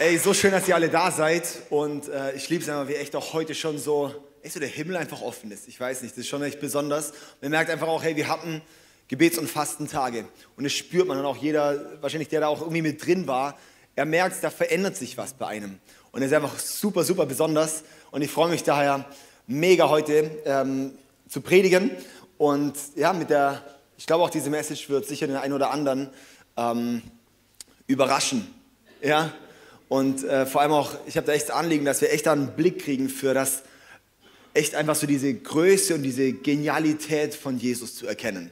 [0.00, 1.42] Ey, so schön, dass ihr alle da seid.
[1.70, 4.68] Und äh, ich liebe es einfach, wie echt auch heute schon so, echt so der
[4.68, 5.66] Himmel einfach offen ist.
[5.66, 7.12] Ich weiß nicht, das ist schon echt besonders.
[7.40, 8.62] Man merkt einfach auch, hey, wir hatten
[9.08, 10.28] Gebets- und Fastentage.
[10.56, 13.58] Und das spürt man und auch jeder, wahrscheinlich der da auch irgendwie mit drin war,
[13.96, 15.80] er merkt, da verändert sich was bei einem.
[16.12, 17.82] Und es ist einfach super, super besonders.
[18.12, 19.04] Und ich freue mich daher
[19.48, 20.92] mega heute ähm,
[21.28, 21.90] zu predigen.
[22.36, 23.64] Und ja, mit der,
[23.96, 26.08] ich glaube auch diese Message wird sicher den einen oder anderen
[26.56, 27.02] ähm,
[27.88, 28.46] überraschen.
[29.02, 29.32] Ja,
[29.88, 32.54] und äh, vor allem auch, ich habe da echt das Anliegen, dass wir echt einen
[32.54, 33.62] Blick kriegen für das,
[34.54, 38.50] echt einfach so diese Größe und diese Genialität von Jesus zu erkennen.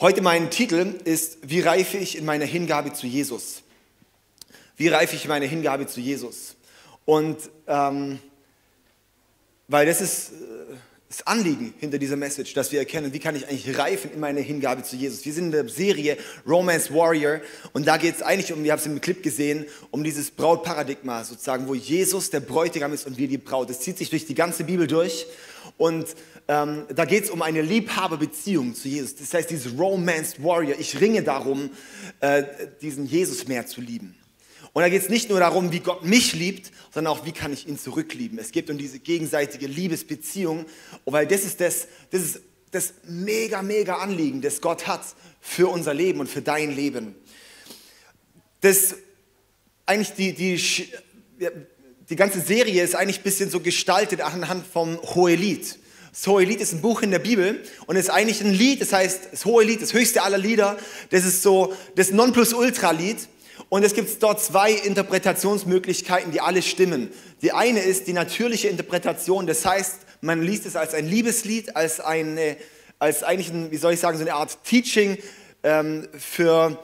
[0.00, 3.62] Heute mein Titel ist, wie reife ich in meiner Hingabe zu Jesus?
[4.76, 6.54] Wie reife ich in meiner Hingabe zu Jesus?
[7.04, 8.20] Und ähm,
[9.66, 10.34] weil das ist äh,
[11.08, 14.40] das Anliegen hinter dieser Message, dass wir erkennen, wie kann ich eigentlich reifen in meiner
[14.40, 15.24] Hingabe zu Jesus.
[15.24, 17.40] Wir sind in der Serie Romance Warrior
[17.72, 21.24] und da geht es eigentlich um, ihr habt es im Clip gesehen, um dieses Brautparadigma
[21.24, 23.70] sozusagen, wo Jesus der Bräutigam ist und wir die Braut.
[23.70, 25.26] Das zieht sich durch die ganze Bibel durch
[25.78, 26.06] und
[26.46, 29.16] ähm, da geht es um eine Liebhaberbeziehung zu Jesus.
[29.16, 31.70] Das heißt, dieses Romance Warrior, ich ringe darum,
[32.20, 32.42] äh,
[32.82, 34.17] diesen Jesus mehr zu lieben.
[34.78, 37.52] Und da geht es nicht nur darum, wie Gott mich liebt, sondern auch, wie kann
[37.52, 38.38] ich ihn zurücklieben.
[38.38, 40.66] Es geht um diese gegenseitige Liebesbeziehung,
[41.04, 42.40] weil das ist das, das ist
[42.70, 45.00] das mega, mega Anliegen, das Gott hat
[45.40, 47.16] für unser Leben und für dein Leben.
[48.60, 48.94] Das
[49.84, 50.62] eigentlich die, die,
[52.08, 55.76] die ganze Serie ist eigentlich ein bisschen so gestaltet anhand vom Hohelied.
[56.12, 59.30] Das Hohelied ist ein Buch in der Bibel und ist eigentlich ein Lied, das heißt,
[59.32, 60.78] das Hohelied, das höchste aller Lieder,
[61.10, 63.26] das ist so das Nonplusultra-Lied.
[63.68, 67.10] Und es gibt dort zwei Interpretationsmöglichkeiten, die alle stimmen.
[67.42, 72.00] Die eine ist die natürliche Interpretation, das heißt, man liest es als ein Liebeslied, als,
[72.00, 72.56] eine,
[72.98, 75.18] als eigentlich, ein, wie soll ich sagen, so eine Art Teaching
[75.62, 76.82] ähm, für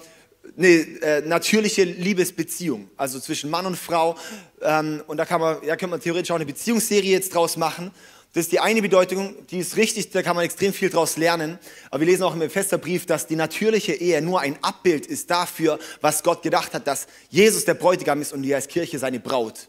[0.56, 4.16] eine äh, natürliche Liebesbeziehung, also zwischen Mann und Frau.
[4.60, 7.90] Ähm, und da kann man, ja, kann man theoretisch auch eine Beziehungsserie jetzt draus machen.
[8.34, 11.56] Das ist die eine Bedeutung, die ist richtig, da kann man extrem viel draus lernen.
[11.90, 15.78] Aber wir lesen auch im Ephesterbrief, dass die natürliche Ehe nur ein Abbild ist dafür,
[16.00, 19.68] was Gott gedacht hat, dass Jesus der Bräutigam ist und wir als Kirche seine Braut.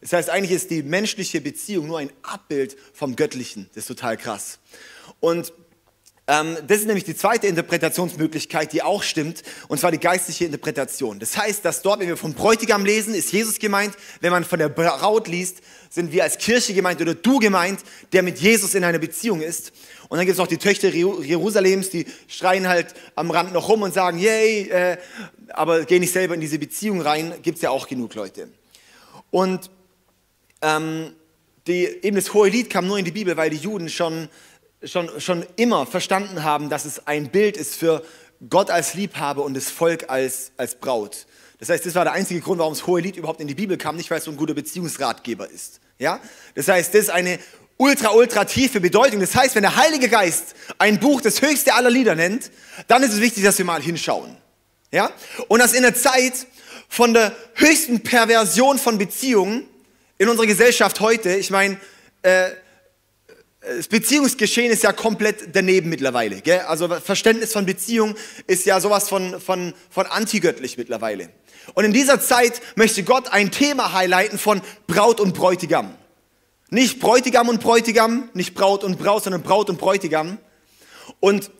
[0.00, 3.68] Das heißt, eigentlich ist die menschliche Beziehung nur ein Abbild vom Göttlichen.
[3.74, 4.58] Das ist total krass.
[5.20, 5.52] Und
[6.28, 11.18] ähm, das ist nämlich die zweite Interpretationsmöglichkeit, die auch stimmt, und zwar die geistliche Interpretation.
[11.18, 13.94] Das heißt, dass dort, wenn wir vom Bräutigam lesen, ist Jesus gemeint.
[14.20, 17.80] Wenn man von der Braut liest, sind wir als Kirche gemeint oder du gemeint,
[18.12, 19.72] der mit Jesus in einer Beziehung ist.
[20.08, 23.82] Und dann gibt es noch die Töchter Jerusalems, die schreien halt am Rand noch rum
[23.82, 24.96] und sagen, yay, äh,
[25.48, 27.34] aber gehen nicht selber in diese Beziehung rein.
[27.42, 28.48] Gibt es ja auch genug Leute.
[29.30, 29.70] Und
[30.62, 31.12] ähm,
[31.66, 34.28] die, eben das hohe Lied kam nur in die Bibel, weil die Juden schon
[34.84, 38.04] schon, schon immer verstanden haben, dass es ein Bild ist für
[38.48, 41.26] Gott als Liebhaber und das Volk als, als Braut.
[41.58, 43.76] Das heißt, das war der einzige Grund, warum das hohe Lied überhaupt in die Bibel
[43.76, 45.80] kam, nicht weil es so ein guter Beziehungsratgeber ist.
[45.98, 46.20] Ja?
[46.54, 47.38] Das heißt, das ist eine
[47.76, 49.20] ultra, ultra tiefe Bedeutung.
[49.20, 52.50] Das heißt, wenn der Heilige Geist ein Buch das höchste aller Lieder nennt,
[52.86, 54.36] dann ist es wichtig, dass wir mal hinschauen.
[54.92, 55.10] Ja?
[55.48, 56.46] Und dass in der Zeit
[56.88, 59.66] von der höchsten Perversion von Beziehungen
[60.16, 61.76] in unserer Gesellschaft heute, ich meine,
[62.22, 62.50] äh,
[63.78, 66.40] das Beziehungsgeschehen ist ja komplett daneben mittlerweile.
[66.40, 66.60] Gell?
[66.62, 68.16] Also Verständnis von Beziehung
[68.48, 71.30] ist ja sowas von, von, von antigöttlich mittlerweile.
[71.74, 75.94] Und in dieser Zeit möchte Gott ein Thema highlighten von Braut und Bräutigam.
[76.70, 80.38] Nicht Bräutigam und Bräutigam, nicht Braut und Braut, sondern Braut und Bräutigam.
[81.20, 81.52] Und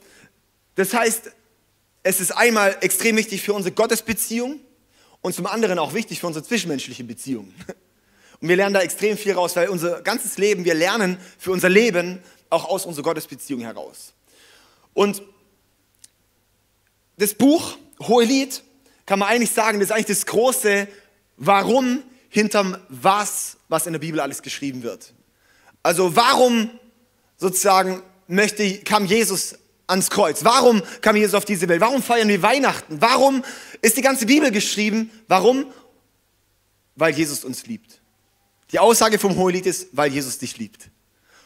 [0.75, 1.31] das heißt,
[2.03, 4.59] es ist einmal extrem wichtig für unsere Gottesbeziehung
[5.21, 7.55] und zum anderen auch wichtig für unsere zwischenmenschliche Beziehung.
[8.41, 11.69] Und wir lernen da extrem viel raus, weil unser ganzes Leben, wir lernen für unser
[11.69, 12.21] Leben
[12.51, 14.13] auch aus unserer Gottesbeziehung heraus.
[14.95, 15.23] Und
[17.17, 18.63] das Buch Hohelied
[19.07, 20.87] kann man eigentlich sagen, das ist eigentlich das große
[21.37, 25.15] Warum hinterm was, was in der Bibel alles geschrieben wird.
[25.83, 26.71] Also warum
[27.37, 29.57] sozusagen möchte, kam Jesus
[29.87, 30.45] ans Kreuz?
[30.45, 31.81] Warum kam Jesus auf diese Welt?
[31.81, 33.01] Warum feiern wir Weihnachten?
[33.01, 33.45] Warum
[33.81, 35.11] ist die ganze Bibel geschrieben?
[35.27, 35.67] Warum?
[36.95, 37.98] Weil Jesus uns liebt.
[38.73, 40.91] Die Aussage vom Hohelied ist, weil Jesus dich liebt.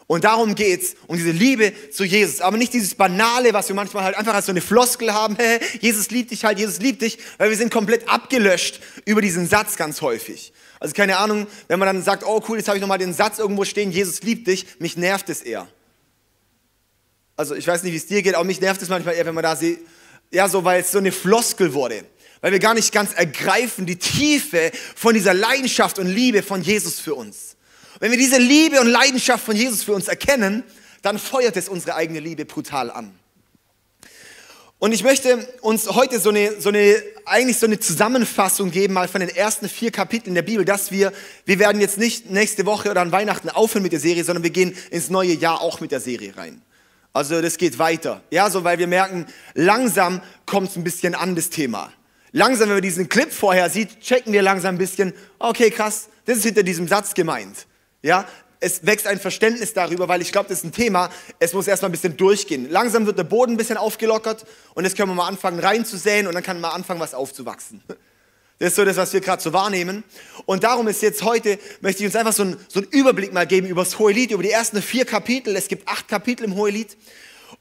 [0.06, 2.40] Und darum geht's, um diese Liebe zu Jesus.
[2.40, 5.36] Aber nicht dieses Banale, was wir manchmal halt einfach als so eine Floskel haben.
[5.80, 9.76] Jesus liebt dich halt, Jesus liebt dich, weil wir sind komplett abgelöscht über diesen Satz
[9.76, 10.52] ganz häufig.
[10.80, 13.38] Also keine Ahnung, wenn man dann sagt, oh cool, jetzt habe ich nochmal den Satz
[13.38, 15.68] irgendwo stehen, Jesus liebt dich, mich nervt es eher.
[17.36, 19.34] Also ich weiß nicht, wie es dir geht, aber mich nervt es manchmal eher, wenn
[19.34, 19.78] man da sieht,
[20.32, 22.04] ja so, weil es so eine Floskel wurde.
[22.42, 27.00] Weil wir gar nicht ganz ergreifen die Tiefe von dieser Leidenschaft und Liebe von Jesus
[27.00, 27.56] für uns.
[28.00, 30.64] Wenn wir diese Liebe und Leidenschaft von Jesus für uns erkennen,
[31.02, 33.14] dann feuert es unsere eigene Liebe brutal an.
[34.80, 39.06] Und ich möchte uns heute so eine, so eine, eigentlich so eine Zusammenfassung geben, mal
[39.06, 41.12] von den ersten vier Kapiteln der Bibel, dass wir,
[41.44, 44.50] wir werden jetzt nicht nächste Woche oder an Weihnachten aufhören mit der Serie, sondern wir
[44.50, 46.60] gehen ins neue Jahr auch mit der Serie rein.
[47.12, 48.22] Also das geht weiter.
[48.32, 51.92] Ja, so weil wir merken, langsam kommt es ein bisschen an das Thema.
[52.32, 56.38] Langsam, wenn wir diesen Clip vorher sieht, checken wir langsam ein bisschen, okay, krass, das
[56.38, 57.66] ist hinter diesem Satz gemeint.
[58.00, 58.26] Ja,
[58.58, 61.90] es wächst ein Verständnis darüber, weil ich glaube, das ist ein Thema, es muss erstmal
[61.90, 62.70] ein bisschen durchgehen.
[62.70, 66.34] Langsam wird der Boden ein bisschen aufgelockert und jetzt können wir mal anfangen reinzusäen und
[66.34, 67.82] dann kann mal anfangen, was aufzuwachsen.
[68.58, 70.04] Das ist so das, was wir gerade so wahrnehmen.
[70.46, 73.44] Und darum ist jetzt heute, möchte ich uns einfach so einen, so einen Überblick mal
[73.44, 75.56] geben über das Hohelied, über die ersten vier Kapitel.
[75.56, 76.96] Es gibt acht Kapitel im Hohelied.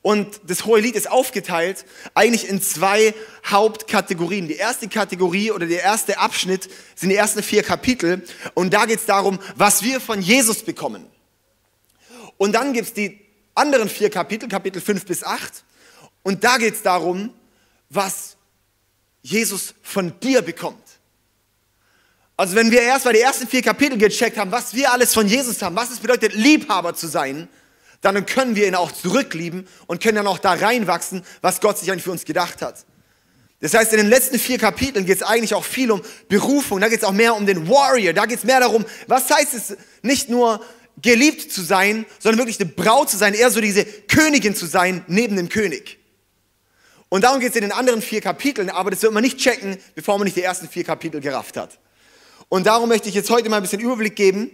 [0.01, 3.13] Und das Hohelied ist aufgeteilt eigentlich in zwei
[3.45, 4.47] Hauptkategorien.
[4.47, 8.23] Die erste Kategorie oder der erste Abschnitt sind die ersten vier Kapitel.
[8.55, 11.05] Und da geht es darum, was wir von Jesus bekommen.
[12.37, 13.19] Und dann gibt es die
[13.53, 15.63] anderen vier Kapitel, Kapitel 5 bis 8.
[16.23, 17.31] Und da geht es darum,
[17.89, 18.37] was
[19.21, 20.81] Jesus von dir bekommt.
[22.37, 25.27] Also wenn wir erst mal die ersten vier Kapitel gecheckt haben, was wir alles von
[25.27, 27.47] Jesus haben, was es bedeutet, Liebhaber zu sein,
[28.01, 31.91] dann können wir ihn auch zurücklieben und können dann auch da reinwachsen, was Gott sich
[31.91, 32.85] eigentlich für uns gedacht hat.
[33.61, 36.89] Das heißt, in den letzten vier Kapiteln geht es eigentlich auch viel um Berufung, da
[36.89, 39.77] geht es auch mehr um den Warrior, da geht es mehr darum, was heißt es
[40.01, 40.61] nicht nur
[40.99, 45.05] geliebt zu sein, sondern wirklich eine Braut zu sein, eher so diese Königin zu sein
[45.07, 45.99] neben dem König.
[47.09, 49.77] Und darum geht es in den anderen vier Kapiteln, aber das wird man nicht checken,
[49.95, 51.77] bevor man nicht die ersten vier Kapitel gerafft hat.
[52.49, 54.49] Und darum möchte ich jetzt heute mal ein bisschen Überblick geben,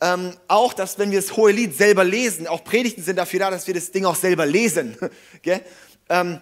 [0.00, 3.50] ähm, auch, dass wenn wir das hohe Lied selber lesen, auch Predigten sind dafür da,
[3.50, 4.96] dass wir das Ding auch selber lesen.
[6.08, 6.40] ähm,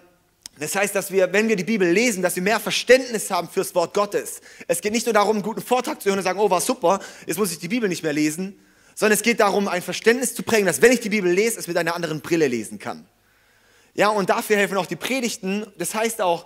[0.59, 3.73] das heißt, dass wir, wenn wir die Bibel lesen, dass wir mehr Verständnis haben fürs
[3.73, 4.41] Wort Gottes.
[4.67, 6.99] Es geht nicht nur darum, einen guten Vortrag zu hören und sagen, oh, war super,
[7.25, 8.59] jetzt muss ich die Bibel nicht mehr lesen,
[8.93, 11.67] sondern es geht darum, ein Verständnis zu prägen, dass wenn ich die Bibel lese, es
[11.67, 13.07] mit einer anderen Brille lesen kann.
[13.93, 15.65] Ja, und dafür helfen auch die Predigten.
[15.77, 16.45] Das heißt auch,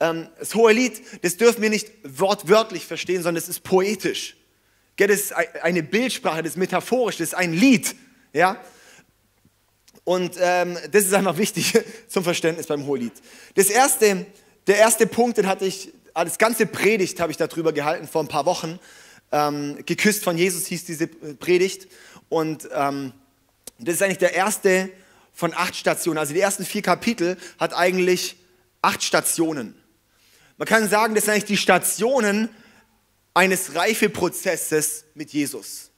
[0.00, 4.36] ähm, das hohe Lied, das dürfen wir nicht wortwörtlich verstehen, sondern es ist poetisch.
[4.96, 7.94] Das ist eine Bildsprache, das ist metaphorisch, das ist ein Lied.
[8.32, 8.60] Ja?
[10.04, 11.78] Und ähm, das ist einfach wichtig
[12.08, 13.12] zum Verständnis beim Hohelied.
[13.54, 14.26] Das erste,
[14.66, 18.28] der erste Punkt, den hatte ich, das ganze Predigt habe ich darüber gehalten vor ein
[18.28, 18.78] paar Wochen.
[19.32, 21.88] Ähm, Geküsst von Jesus hieß diese Predigt.
[22.28, 23.12] Und ähm,
[23.78, 24.90] das ist eigentlich der erste
[25.32, 26.18] von acht Stationen.
[26.18, 28.36] Also die ersten vier Kapitel hat eigentlich
[28.80, 29.74] acht Stationen.
[30.56, 32.48] Man kann sagen, das sind eigentlich die Stationen
[33.36, 35.90] eines Reifeprozesses mit Jesus.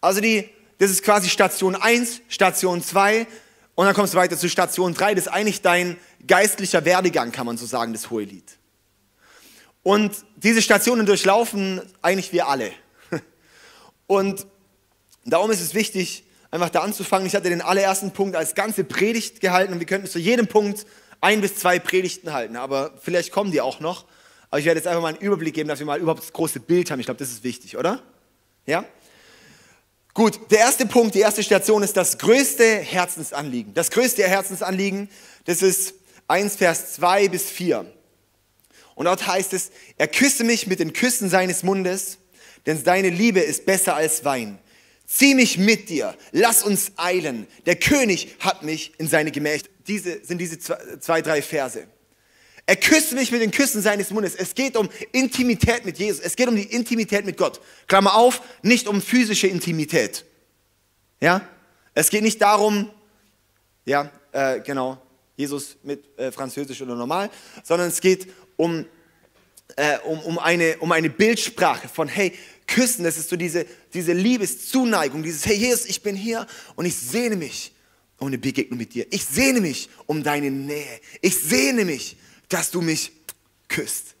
[0.00, 0.48] Also die,
[0.78, 3.26] das ist quasi Station 1, Station 2
[3.74, 5.16] und dann kommst du weiter zu Station 3.
[5.16, 5.96] Das ist eigentlich dein
[6.28, 8.56] geistlicher Werdegang, kann man so sagen, das hohe Lied.
[9.82, 12.70] Und diese Stationen durchlaufen eigentlich wir alle.
[14.06, 14.46] Und
[15.24, 16.22] darum ist es wichtig,
[16.52, 17.26] einfach da anzufangen.
[17.26, 20.86] Ich hatte den allerersten Punkt als ganze Predigt gehalten und wir könnten zu jedem Punkt
[21.20, 24.04] ein bis zwei Predigten halten, aber vielleicht kommen die auch noch.
[24.50, 26.60] Aber ich werde jetzt einfach mal einen Überblick geben, dass wir mal überhaupt das große
[26.60, 26.98] Bild haben.
[27.00, 28.02] Ich glaube, das ist wichtig, oder?
[28.66, 28.84] Ja?
[30.12, 33.72] Gut, der erste Punkt, die erste Station ist das größte Herzensanliegen.
[33.74, 35.08] Das größte Herzensanliegen,
[35.44, 35.94] das ist
[36.26, 37.86] 1 Vers 2 bis 4.
[38.96, 42.18] Und dort heißt es, er küsse mich mit den Küssen seines Mundes,
[42.66, 44.58] denn seine Liebe ist besser als Wein.
[45.06, 47.46] Zieh mich mit dir, lass uns eilen.
[47.66, 49.66] Der König hat mich in seine Gemächer.
[49.86, 51.86] Diese sind diese zwei drei Verse.
[52.70, 54.36] Er küsst mich mit den Küssen seines Mundes.
[54.36, 56.20] Es geht um Intimität mit Jesus.
[56.20, 57.60] Es geht um die Intimität mit Gott.
[57.88, 60.24] Klammer auf, nicht um physische Intimität.
[61.20, 61.40] Ja?
[61.94, 62.88] Es geht nicht darum,
[63.86, 65.02] ja, äh, genau,
[65.36, 67.28] Jesus mit äh, Französisch oder normal,
[67.64, 68.86] sondern es geht um,
[69.74, 72.34] äh, um, um, eine, um eine Bildsprache von, hey,
[72.68, 76.46] Küssen, das ist so diese, diese Liebeszuneigung, dieses, hey Jesus, ich bin hier
[76.76, 77.72] und ich sehne mich
[78.20, 79.08] um eine Begegnung mit dir.
[79.10, 81.00] Ich sehne mich um deine Nähe.
[81.20, 82.16] Ich sehne mich
[82.50, 83.12] dass du mich
[83.68, 84.14] küsst,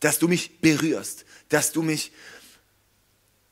[0.00, 2.12] dass du mich berührst, dass du mich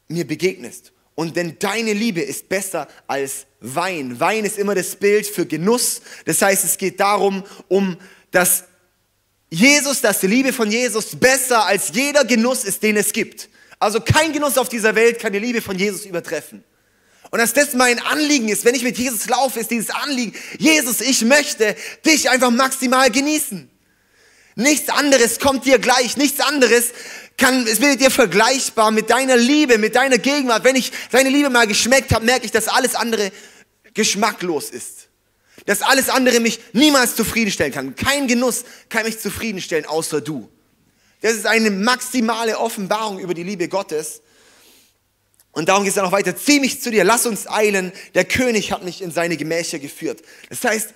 [0.08, 0.92] mir begegnest.
[1.14, 4.18] Und denn deine Liebe ist besser als Wein.
[4.20, 6.00] Wein ist immer das Bild für Genuss.
[6.24, 7.98] Das heißt, es geht darum, um
[8.30, 8.64] das
[9.50, 13.48] Jesus, dass die Liebe von Jesus besser als jeder Genuss ist, den es gibt.
[13.80, 16.62] Also kein Genuss auf dieser Welt kann die Liebe von Jesus übertreffen.
[17.30, 21.00] Und dass das mein Anliegen ist, wenn ich mit Jesus laufe, ist dieses Anliegen, Jesus,
[21.00, 23.70] ich möchte dich einfach maximal genießen.
[24.60, 26.90] Nichts anderes kommt dir gleich, nichts anderes
[27.38, 30.64] kann, es wird dir vergleichbar mit deiner Liebe, mit deiner Gegenwart.
[30.64, 33.32] Wenn ich deine Liebe mal geschmeckt habe, merke ich, dass alles andere
[33.94, 35.08] geschmacklos ist.
[35.64, 37.96] Dass alles andere mich niemals zufriedenstellen kann.
[37.96, 40.50] Kein Genuss kann mich zufriedenstellen, außer du.
[41.22, 44.20] Das ist eine maximale Offenbarung über die Liebe Gottes.
[45.52, 46.36] Und darum geht es dann noch weiter.
[46.36, 47.92] Zieh mich zu dir, lass uns eilen.
[48.14, 50.22] Der König hat mich in seine Gemächer geführt.
[50.50, 50.90] Das heißt,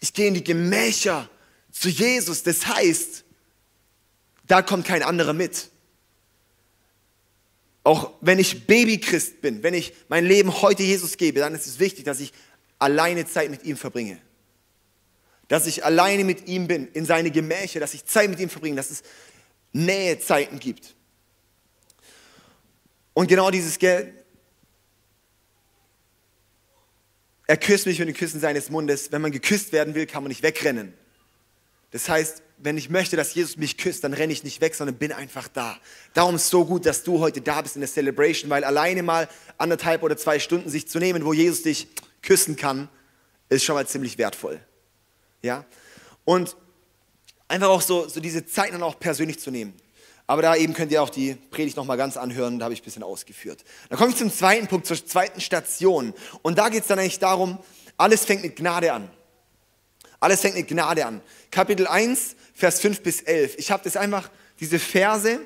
[0.00, 1.30] ich gehe in die Gemächer
[1.74, 2.42] zu Jesus.
[2.42, 3.24] Das heißt,
[4.46, 5.70] da kommt kein anderer mit.
[7.82, 11.78] Auch wenn ich Babychrist bin, wenn ich mein Leben heute Jesus gebe, dann ist es
[11.78, 12.32] wichtig, dass ich
[12.78, 14.18] alleine Zeit mit ihm verbringe.
[15.48, 18.76] Dass ich alleine mit ihm bin, in seine Gemächer, dass ich Zeit mit ihm verbringe,
[18.76, 19.02] dass es
[19.72, 20.94] Nähezeiten gibt.
[23.12, 24.14] Und genau dieses Geld,
[27.46, 29.12] er küsst mich mit den Küssen seines Mundes.
[29.12, 30.94] Wenn man geküsst werden will, kann man nicht wegrennen.
[31.94, 34.96] Das heißt, wenn ich möchte, dass Jesus mich küsst, dann renne ich nicht weg, sondern
[34.96, 35.78] bin einfach da.
[36.12, 39.04] Darum ist es so gut, dass du heute da bist in der Celebration, weil alleine
[39.04, 41.86] mal anderthalb oder zwei Stunden sich zu nehmen, wo Jesus dich
[42.20, 42.88] küssen kann,
[43.48, 44.58] ist schon mal ziemlich wertvoll.
[45.42, 45.64] Ja?
[46.24, 46.56] Und
[47.46, 49.72] einfach auch so, so diese Zeit dann auch persönlich zu nehmen.
[50.26, 52.84] Aber da eben könnt ihr auch die Predigt nochmal ganz anhören, da habe ich ein
[52.84, 53.62] bisschen ausgeführt.
[53.88, 56.12] Dann komme ich zum zweiten Punkt, zur zweiten Station.
[56.42, 57.58] Und da geht es dann eigentlich darum,
[57.96, 59.08] alles fängt mit Gnade an.
[60.24, 61.20] Alles fängt mit Gnade an.
[61.50, 63.58] Kapitel 1, Vers 5 bis 11.
[63.58, 65.38] Ich habe das einfach, diese Verse,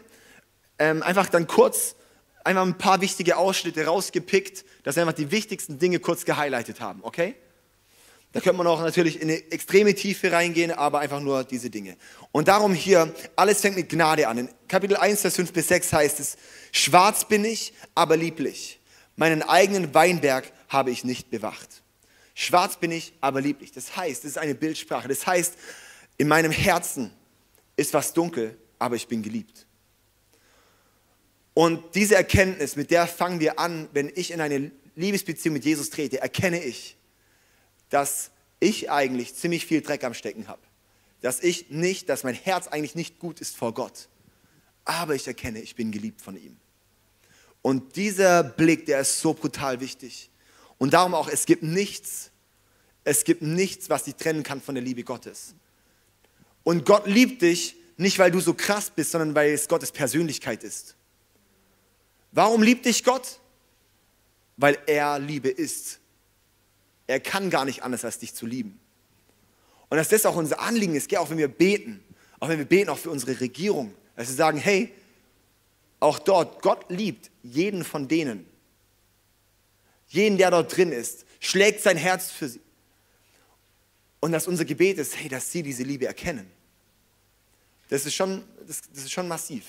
[0.78, 1.97] ähm, einfach dann kurz,
[2.44, 7.00] einfach ein paar wichtige Ausschnitte rausgepickt, dass wir einfach die wichtigsten Dinge kurz gehighlightet haben,
[7.02, 7.35] okay?
[8.30, 11.97] Da könnte man auch natürlich in eine extreme Tiefe reingehen, aber einfach nur diese Dinge.
[12.30, 14.38] Und darum hier, alles fängt mit Gnade an.
[14.38, 16.37] In Kapitel 1, Vers 5 bis 6 heißt es,
[16.70, 18.78] schwarz bin ich, aber lieblich.
[19.16, 21.82] Meinen eigenen Weinberg habe ich nicht bewacht.
[22.40, 23.73] Schwarz bin ich, aber lieblich.
[23.73, 25.09] Das heißt, das ist eine Bildsprache.
[25.09, 25.54] Das heißt,
[26.18, 27.11] in meinem Herzen
[27.75, 29.66] ist was dunkel, aber ich bin geliebt.
[31.52, 35.90] Und diese Erkenntnis, mit der fangen wir an, wenn ich in eine Liebesbeziehung mit Jesus
[35.90, 36.97] trete, erkenne ich,
[37.90, 38.30] dass
[38.61, 40.62] ich eigentlich ziemlich viel Dreck am Stecken habe.
[41.21, 44.09] Dass ich nicht, dass mein Herz eigentlich nicht gut ist vor Gott.
[44.85, 46.57] Aber ich erkenne, ich bin geliebt von ihm.
[47.62, 50.30] Und dieser Blick, der ist so brutal wichtig.
[50.78, 52.30] Und darum auch, es gibt nichts,
[53.04, 55.54] es gibt nichts, was dich trennen kann von der Liebe Gottes.
[56.62, 60.62] Und Gott liebt dich nicht, weil du so krass bist, sondern weil es Gottes Persönlichkeit
[60.62, 60.97] ist.
[62.32, 63.40] Warum liebt dich Gott?
[64.56, 65.99] Weil er Liebe ist.
[67.06, 68.78] Er kann gar nicht anders, als dich zu lieben.
[69.88, 72.04] Und dass das auch unser Anliegen ist, auch wenn wir beten,
[72.38, 74.92] auch wenn wir beten, auch für unsere Regierung, dass wir sagen, hey,
[76.00, 78.47] auch dort, Gott liebt jeden von denen.
[80.09, 82.61] Jeden, der dort drin ist, schlägt sein Herz für sie.
[84.21, 86.50] Und dass unser Gebet ist, hey, dass sie diese Liebe erkennen.
[87.88, 89.65] Das ist schon, das, das ist schon massiv.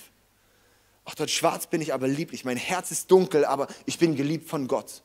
[1.05, 2.45] Auch dort schwarz bin ich aber lieblich.
[2.45, 5.03] Mein Herz ist dunkel, aber ich bin geliebt von Gott.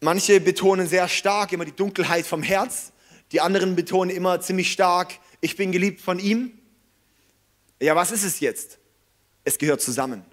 [0.00, 2.92] Manche betonen sehr stark immer die Dunkelheit vom Herz,
[3.32, 6.58] die anderen betonen immer ziemlich stark, ich bin geliebt von ihm.
[7.80, 8.78] Ja, was ist es jetzt?
[9.44, 10.24] Es gehört zusammen.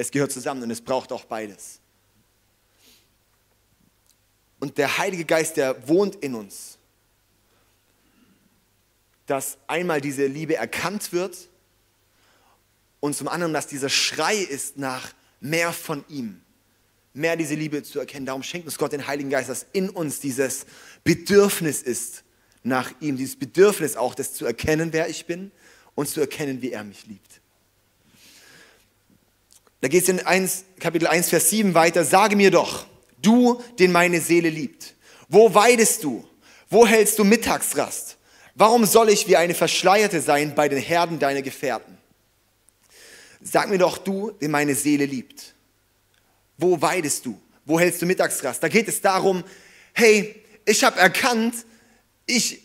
[0.00, 1.78] Es gehört zusammen und es braucht auch beides.
[4.58, 6.78] Und der Heilige Geist, der wohnt in uns,
[9.26, 11.36] dass einmal diese Liebe erkannt wird
[13.00, 16.40] und zum anderen, dass dieser Schrei ist nach mehr von ihm
[17.12, 18.24] mehr diese Liebe zu erkennen.
[18.24, 20.64] Darum schenkt uns Gott den Heiligen Geist, dass in uns dieses
[21.04, 22.24] Bedürfnis ist
[22.62, 25.50] nach ihm, dieses Bedürfnis auch, das zu erkennen, wer ich bin
[25.94, 27.39] und zu erkennen, wie er mich liebt.
[29.80, 32.04] Da geht es in 1, Kapitel 1, Vers 7 weiter.
[32.04, 32.86] Sage mir doch,
[33.22, 34.94] du, den meine Seele liebt,
[35.28, 36.26] wo weidest du?
[36.68, 38.16] Wo hältst du Mittagsrast?
[38.54, 41.96] Warum soll ich wie eine Verschleierte sein bei den Herden deiner Gefährten?
[43.40, 45.54] Sag mir doch, du, den meine Seele liebt.
[46.58, 47.40] Wo weidest du?
[47.64, 48.62] Wo hältst du Mittagsrast?
[48.62, 49.42] Da geht es darum,
[49.94, 51.54] hey, ich habe erkannt,
[52.26, 52.60] ich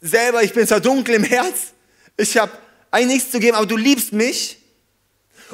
[0.00, 1.72] selber, ich bin zwar dunkel im Herz,
[2.16, 2.52] ich habe
[2.90, 4.58] eigentlich nichts zu geben, aber du liebst mich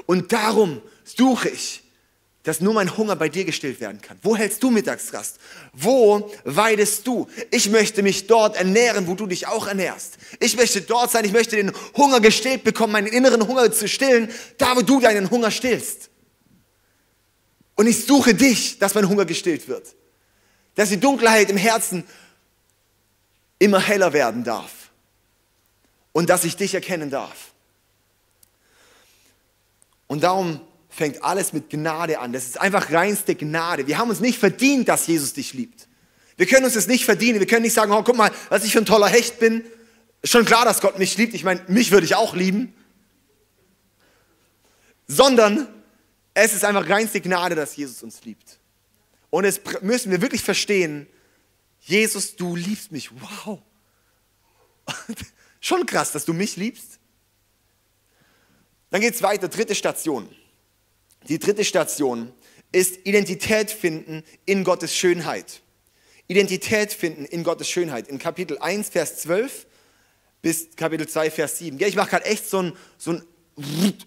[0.07, 1.83] und darum suche ich
[2.43, 4.19] dass nur mein Hunger bei dir gestillt werden kann?
[4.23, 5.39] Wo hältst du Mittagsrast?
[5.75, 7.29] Wo weidest du?
[7.51, 10.17] Ich möchte mich dort ernähren, wo du dich auch ernährst.
[10.39, 14.31] Ich möchte dort sein, ich möchte den Hunger gestillt bekommen, meinen inneren Hunger zu stillen,
[14.57, 16.09] da wo du deinen Hunger stillst.
[17.75, 19.95] Und ich suche dich, dass mein Hunger gestillt wird.
[20.77, 22.05] Dass die Dunkelheit im Herzen
[23.59, 24.73] immer heller werden darf.
[26.13, 27.50] Und dass ich dich erkennen darf.
[30.11, 32.33] Und darum fängt alles mit Gnade an.
[32.33, 33.87] Das ist einfach reinste Gnade.
[33.87, 35.87] Wir haben uns nicht verdient, dass Jesus dich liebt.
[36.37, 37.39] Wir können uns das nicht verdienen.
[37.39, 39.65] Wir können nicht sagen, oh, guck mal, was ich für ein toller Hecht bin.
[40.25, 41.33] Schon klar, dass Gott mich liebt.
[41.35, 42.75] Ich meine, mich würde ich auch lieben.
[45.07, 45.69] Sondern
[46.35, 48.59] es ist einfach reinste Gnade, dass Jesus uns liebt.
[49.31, 51.07] Und es müssen wir wirklich verstehen,
[51.83, 53.13] Jesus, du liebst mich.
[53.13, 53.61] Wow.
[55.61, 57.00] Schon krass, dass du mich liebst.
[58.91, 60.29] Dann geht es weiter, dritte Station.
[61.29, 62.33] Die dritte Station
[62.73, 65.63] ist Identität finden in Gottes Schönheit.
[66.29, 68.09] Identität finden in Gottes Schönheit.
[68.09, 69.67] In Kapitel 1, Vers 12
[70.43, 71.79] bis Kapitel 2, Vers 7.
[71.81, 73.23] Ich mache gerade echt so ein, so ein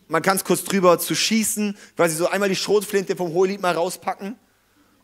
[0.07, 3.75] man kann es kurz drüber zu schießen, quasi so einmal die Schrotflinte vom Hohelied mal
[3.75, 4.35] rauspacken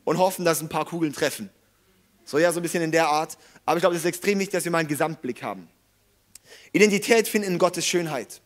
[0.05, 1.49] und hoffen, dass ein paar Kugeln treffen.
[2.25, 3.37] So ja, so ein bisschen in der Art.
[3.65, 5.67] Aber ich glaube, es ist extrem wichtig, dass wir mal einen Gesamtblick haben.
[6.71, 8.41] Identität finden in Gottes Schönheit.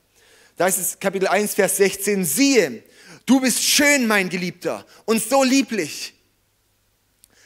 [0.55, 2.25] Da ist es Kapitel 1, Vers 16.
[2.25, 2.83] Siehe,
[3.25, 6.13] Du bist schön, mein Geliebter, und so lieblich.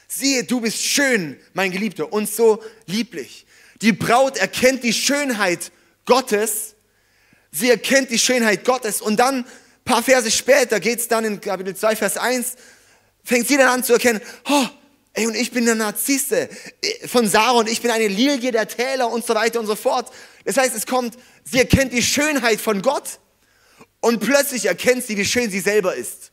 [0.08, 3.46] Siehe, du bist schön, mein Geliebter, und so lieblich.
[3.80, 5.70] Die Braut erkennt die Schönheit
[6.04, 6.74] Gottes.
[7.52, 9.00] Sie erkennt die Schönheit Gottes.
[9.00, 9.46] Und dann, ein
[9.84, 12.56] paar Verse später, geht es dann in Kapitel 2, Vers 1,
[13.22, 14.66] fängt sie dann an zu erkennen, oh,
[15.18, 16.48] ey, und ich bin eine Narzisse
[17.06, 20.12] von Sarah und ich bin eine Lilie der Täler und so weiter und so fort.
[20.44, 23.18] Das heißt, es kommt, sie erkennt die Schönheit von Gott.
[24.00, 26.30] Und plötzlich erkennt sie, wie schön sie selber ist.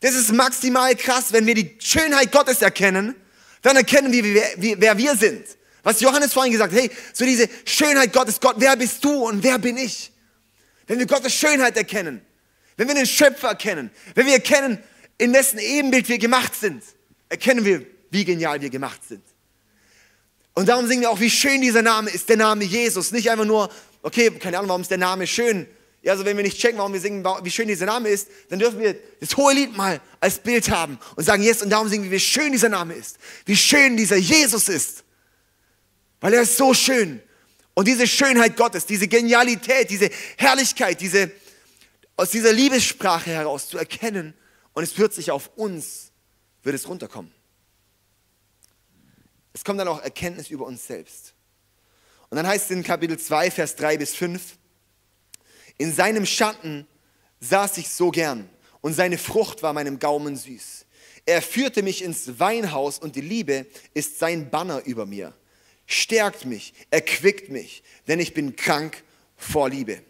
[0.00, 3.14] Das ist maximal krass, wenn wir die Schönheit Gottes erkennen,
[3.62, 5.46] dann erkennen wir, wer, wer wir sind.
[5.84, 9.44] Was Johannes vorhin gesagt hat, hey, so diese Schönheit Gottes, Gott, wer bist du und
[9.44, 10.10] wer bin ich?
[10.88, 12.20] Wenn wir Gottes Schönheit erkennen,
[12.76, 14.82] wenn wir den Schöpfer erkennen, wenn wir erkennen,
[15.18, 16.82] in wessen Ebenbild wir gemacht sind,
[17.32, 19.22] erkennen wir, wie genial wir gemacht sind.
[20.54, 23.10] Und darum singen wir auch, wie schön dieser Name ist, der Name Jesus.
[23.10, 23.70] Nicht einfach nur,
[24.02, 25.66] okay, keine Ahnung, warum ist der Name schön,
[26.02, 28.58] ja, also wenn wir nicht checken, warum wir singen, wie schön dieser Name ist, dann
[28.58, 32.04] dürfen wir das hohe Lied mal als Bild haben und sagen, yes, und darum singen
[32.04, 33.16] wir, wie schön dieser Name ist,
[33.46, 35.04] wie schön dieser Jesus ist.
[36.20, 37.22] Weil er ist so schön.
[37.74, 41.30] Und diese Schönheit Gottes, diese Genialität, diese Herrlichkeit, diese,
[42.16, 44.34] aus dieser Liebessprache heraus zu erkennen
[44.74, 46.11] und es wird sich auf uns,
[46.62, 47.32] wird es runterkommen.
[49.52, 51.34] Es kommt dann auch Erkenntnis über uns selbst.
[52.30, 54.56] Und dann heißt es in Kapitel 2, Vers 3 bis 5,
[55.78, 56.86] in seinem Schatten
[57.40, 58.48] saß ich so gern
[58.80, 60.86] und seine Frucht war meinem Gaumen süß.
[61.26, 65.34] Er führte mich ins Weinhaus und die Liebe ist sein Banner über mir.
[65.86, 69.02] Stärkt mich, erquickt mich, denn ich bin krank
[69.36, 70.02] vor Liebe.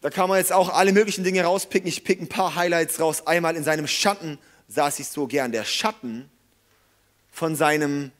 [0.00, 1.88] Da kann man jetzt auch alle möglichen Dinge rauspicken.
[1.88, 3.26] Ich pick ein paar Highlights raus.
[3.26, 5.52] Einmal in seinem Schatten saß ich so gern.
[5.52, 6.30] Der Schatten
[7.30, 8.12] von seinem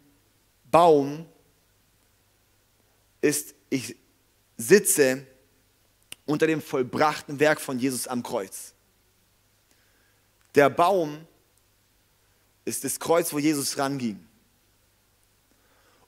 [0.70, 1.26] Baum
[3.20, 3.96] ist, ich
[4.56, 5.26] sitze
[6.24, 8.74] unter dem vollbrachten Werk von Jesus am Kreuz.
[10.54, 11.26] Der Baum
[12.64, 14.18] ist das Kreuz, wo Jesus ranging.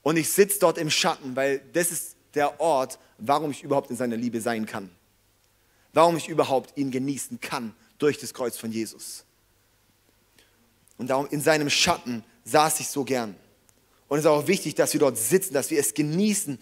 [0.03, 3.97] Und ich sitze dort im Schatten, weil das ist der Ort, warum ich überhaupt in
[3.97, 4.91] seiner Liebe sein kann.
[5.93, 9.25] Warum ich überhaupt ihn genießen kann durch das Kreuz von Jesus.
[10.97, 13.35] Und darum in seinem Schatten saß ich so gern.
[14.09, 16.59] Und es ist auch wichtig, dass wir dort sitzen, dass wir es genießen,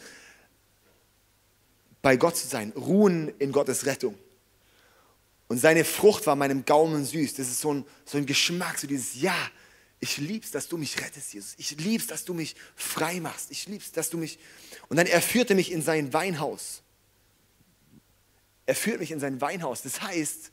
[2.02, 4.16] bei Gott zu sein, ruhen in Gottes Rettung.
[5.48, 7.34] Und seine Frucht war meinem Gaumen süß.
[7.34, 9.36] Das ist so ein, so ein Geschmack, so dieses Ja,
[10.00, 11.54] ich lieb's, dass du mich rettest, Jesus.
[11.56, 13.50] Ich lieb's, dass du mich frei machst.
[13.50, 14.38] Ich lieb's, dass du mich.
[14.88, 16.82] Und dann er führte mich in sein Weinhaus.
[18.66, 19.82] Er führt mich in sein Weinhaus.
[19.82, 20.50] Das heißt,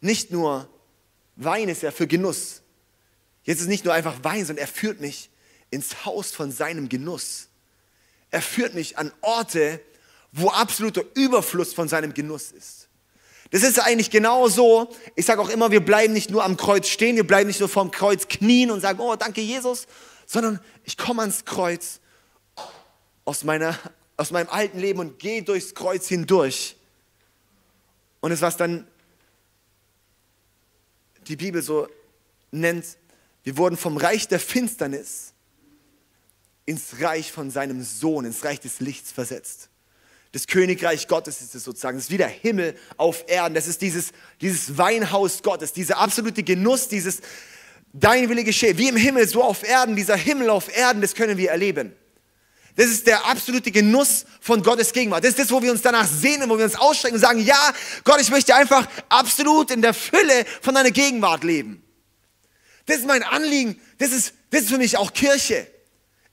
[0.00, 0.68] nicht nur
[1.36, 2.62] Wein ist ja für Genuss.
[3.44, 5.30] Jetzt ist nicht nur einfach Wein, sondern er führt mich
[5.70, 7.48] ins Haus von seinem Genuss.
[8.30, 9.80] Er führt mich an Orte,
[10.32, 12.88] wo absoluter Überfluss von seinem Genuss ist.
[13.50, 14.90] Das ist eigentlich genau so.
[15.14, 17.68] Ich sage auch immer, wir bleiben nicht nur am Kreuz stehen, wir bleiben nicht nur
[17.68, 19.86] vorm Kreuz knien und sagen, oh, danke Jesus,
[20.26, 22.00] sondern ich komme ans Kreuz
[23.26, 23.78] aus, meiner,
[24.16, 26.76] aus meinem alten Leben und gehe durchs Kreuz hindurch.
[28.22, 28.86] Und das, was dann
[31.26, 31.88] die Bibel so
[32.52, 32.86] nennt,
[33.42, 35.34] wir wurden vom Reich der Finsternis
[36.64, 39.68] ins Reich von seinem Sohn, ins Reich des Lichts versetzt.
[40.30, 41.98] Das Königreich Gottes ist es sozusagen.
[41.98, 43.54] Das ist wie der Himmel auf Erden.
[43.54, 47.20] Das ist dieses, dieses Weinhaus Gottes, dieser absolute Genuss, dieses
[47.92, 48.78] Dein Wille geschehe.
[48.78, 49.96] Wie im Himmel, so auf Erden.
[49.96, 51.92] Dieser Himmel auf Erden, das können wir erleben.
[52.76, 55.24] Das ist der absolute Genuss von Gottes Gegenwart.
[55.24, 57.72] Das ist das, wo wir uns danach sehnen, wo wir uns ausstrecken und sagen, ja,
[58.04, 61.82] Gott, ich möchte einfach absolut in der Fülle von deiner Gegenwart leben.
[62.86, 63.80] Das ist mein Anliegen.
[63.98, 65.66] Das ist, das ist für mich auch Kirche.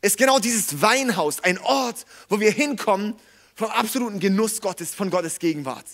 [0.02, 3.15] Ist genau dieses Weinhaus, ein Ort, wo wir hinkommen
[3.56, 5.86] vom absoluten Genuss Gottes, von Gottes Gegenwart,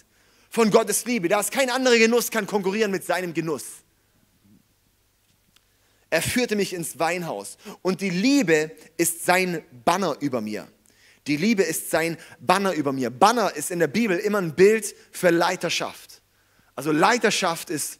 [0.51, 1.27] von Gottes Liebe.
[1.27, 3.63] Da ist kein anderer Genuss, kann konkurrieren mit seinem Genuss.
[6.15, 10.65] Er führte mich ins Weinhaus und die Liebe ist sein Banner über mir.
[11.27, 13.09] Die Liebe ist sein Banner über mir.
[13.09, 16.21] Banner ist in der Bibel immer ein Bild für Leiterschaft.
[16.73, 17.99] Also Leiterschaft ist,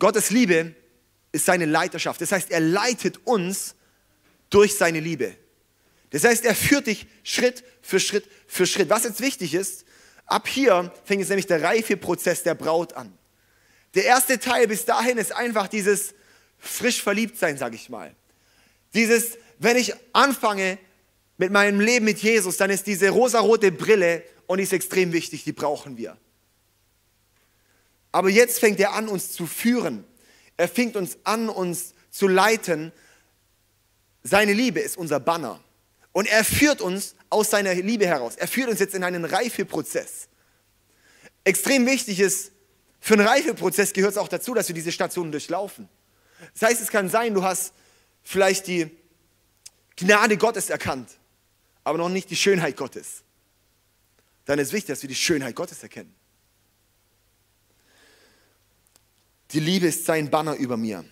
[0.00, 0.74] Gottes Liebe
[1.30, 2.20] ist seine Leiterschaft.
[2.20, 3.76] Das heißt, er leitet uns
[4.50, 5.36] durch seine Liebe.
[6.10, 8.90] Das heißt, er führt dich Schritt für Schritt für Schritt.
[8.90, 9.84] Was jetzt wichtig ist,
[10.26, 13.16] ab hier fängt jetzt nämlich der Reifeprozess der Braut an.
[13.94, 16.14] Der erste Teil bis dahin ist einfach dieses,
[16.58, 18.14] frisch verliebt sein, sage ich mal.
[18.94, 20.78] Dieses, wenn ich anfange
[21.36, 25.44] mit meinem Leben mit Jesus, dann ist diese rosarote Brille und die ist extrem wichtig,
[25.44, 26.16] die brauchen wir.
[28.12, 30.04] Aber jetzt fängt er an, uns zu führen.
[30.56, 32.92] Er fängt uns an, uns zu leiten.
[34.22, 35.60] Seine Liebe ist unser Banner.
[36.12, 38.36] Und er führt uns aus seiner Liebe heraus.
[38.36, 40.28] Er führt uns jetzt in einen Reifeprozess.
[41.42, 42.52] Extrem wichtig ist,
[43.00, 45.88] für einen Reifeprozess gehört es auch dazu, dass wir diese Stationen durchlaufen.
[46.52, 47.72] Das heißt, es kann sein, du hast
[48.22, 48.90] vielleicht die
[49.96, 51.10] Gnade Gottes erkannt,
[51.84, 53.22] aber noch nicht die Schönheit Gottes.
[54.44, 56.14] Dann ist wichtig, dass wir die Schönheit Gottes erkennen.
[59.52, 61.04] Die Liebe ist sein Banner über mir.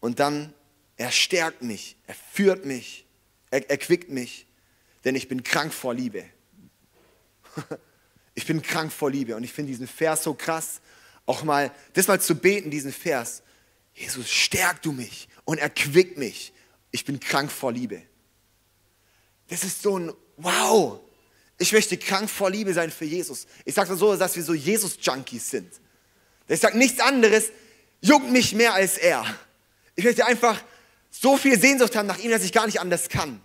[0.00, 0.52] Und dann,
[0.96, 3.06] er stärkt mich, er führt mich,
[3.50, 4.46] er erquickt mich,
[5.04, 6.24] denn ich bin krank vor Liebe.
[8.36, 10.80] Ich bin krank vor Liebe und ich finde diesen Vers so krass,
[11.26, 13.42] auch mal, das mal zu beten, diesen Vers.
[13.94, 16.52] Jesus, stärk du mich und erquick mich.
[16.90, 18.02] Ich bin krank vor Liebe.
[19.48, 21.00] Das ist so ein Wow.
[21.58, 23.46] Ich möchte krank vor Liebe sein für Jesus.
[23.64, 25.72] Ich sage so, dass wir so Jesus-Junkies sind.
[26.48, 27.50] Ich sage nichts anderes,
[28.00, 29.24] juckt mich mehr als er.
[29.94, 30.60] Ich möchte einfach
[31.10, 33.40] so viel Sehnsucht haben nach ihm, dass ich gar nicht anders kann.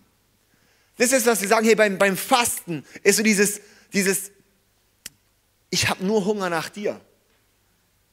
[0.98, 3.62] Das ist, was wir sagen, hey, beim, beim Fasten ist so dieses,
[3.94, 4.32] dieses
[5.70, 7.00] ich habe nur Hunger nach dir.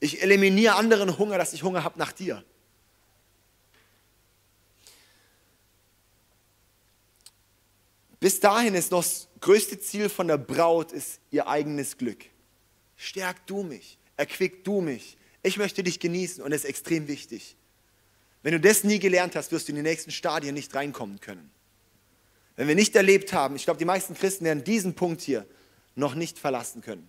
[0.00, 2.44] Ich eliminiere anderen Hunger, dass ich Hunger habe nach dir.
[8.20, 12.24] Bis dahin ist noch das größte Ziel von der Braut ist ihr eigenes Glück.
[12.96, 15.16] Stärk du mich, erquick du mich.
[15.42, 17.56] Ich möchte dich genießen und das ist extrem wichtig.
[18.42, 21.50] Wenn du das nie gelernt hast, wirst du in die nächsten Stadien nicht reinkommen können.
[22.56, 25.46] Wenn wir nicht erlebt haben, ich glaube, die meisten Christen werden diesen Punkt hier
[25.94, 27.08] noch nicht verlassen können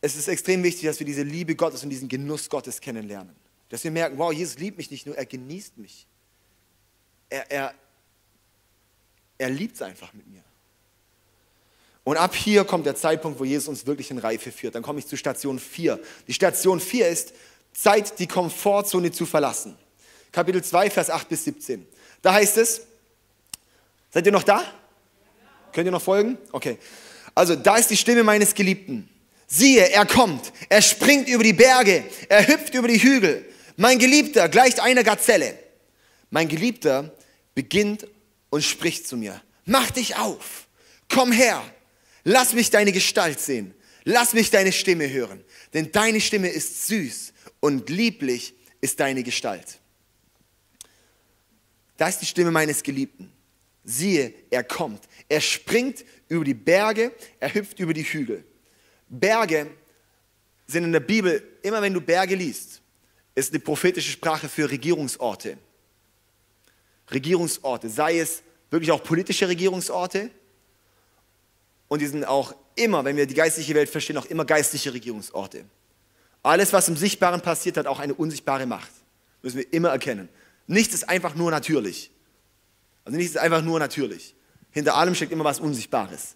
[0.00, 3.34] es ist extrem wichtig, dass wir diese Liebe Gottes und diesen Genuss Gottes kennenlernen.
[3.68, 6.06] Dass wir merken, wow, Jesus liebt mich nicht nur, er genießt mich.
[7.28, 7.74] Er, er,
[9.38, 10.44] er liebt es einfach mit mir.
[12.04, 14.76] Und ab hier kommt der Zeitpunkt, wo Jesus uns wirklich in Reife führt.
[14.76, 15.98] Dann komme ich zu Station 4.
[16.28, 17.32] Die Station 4 ist,
[17.72, 19.76] Zeit, die Komfortzone zu verlassen.
[20.30, 21.86] Kapitel 2, Vers 8 bis 17.
[22.22, 22.82] Da heißt es,
[24.10, 24.62] seid ihr noch da?
[25.72, 26.38] Könnt ihr noch folgen?
[26.52, 26.78] Okay.
[27.34, 29.08] Also, da ist die Stimme meines Geliebten.
[29.46, 33.44] Siehe, er kommt, er springt über die Berge, er hüpft über die Hügel.
[33.76, 35.56] Mein Geliebter gleicht einer Gazelle.
[36.30, 37.14] Mein Geliebter
[37.54, 38.06] beginnt
[38.50, 39.40] und spricht zu mir.
[39.64, 40.66] Mach dich auf,
[41.08, 41.62] komm her,
[42.24, 47.32] lass mich deine Gestalt sehen, lass mich deine Stimme hören, denn deine Stimme ist süß
[47.60, 49.78] und lieblich ist deine Gestalt.
[51.96, 53.32] Da ist die Stimme meines Geliebten.
[53.84, 58.44] Siehe, er kommt, er springt über die Berge, er hüpft über die Hügel.
[59.08, 59.70] Berge
[60.66, 62.80] sind in der Bibel, immer wenn du Berge liest,
[63.34, 65.58] ist eine prophetische Sprache für Regierungsorte.
[67.10, 70.30] Regierungsorte, sei es wirklich auch politische Regierungsorte
[71.88, 75.64] und die sind auch immer, wenn wir die geistliche Welt verstehen, auch immer geistliche Regierungsorte.
[76.42, 78.90] Alles, was im Sichtbaren passiert, hat auch eine unsichtbare Macht.
[79.42, 80.28] Müssen wir immer erkennen.
[80.66, 82.10] Nichts ist einfach nur natürlich.
[83.04, 84.34] Also nichts ist einfach nur natürlich.
[84.70, 86.34] Hinter allem steckt immer was Unsichtbares.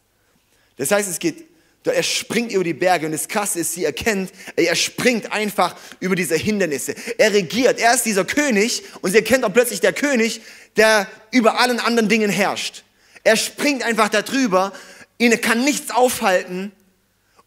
[0.77, 1.50] Das heißt, es geht
[1.85, 6.15] er springt über die Berge und das Krasse ist, sie erkennt, er springt einfach über
[6.15, 6.95] diese Hindernisse.
[7.17, 10.43] Er regiert, er ist dieser König und sie erkennt auch plötzlich der König,
[10.77, 12.85] der über allen anderen Dingen herrscht.
[13.25, 14.73] Er springt einfach darüber,
[15.19, 16.73] ihn kann nichts aufhalten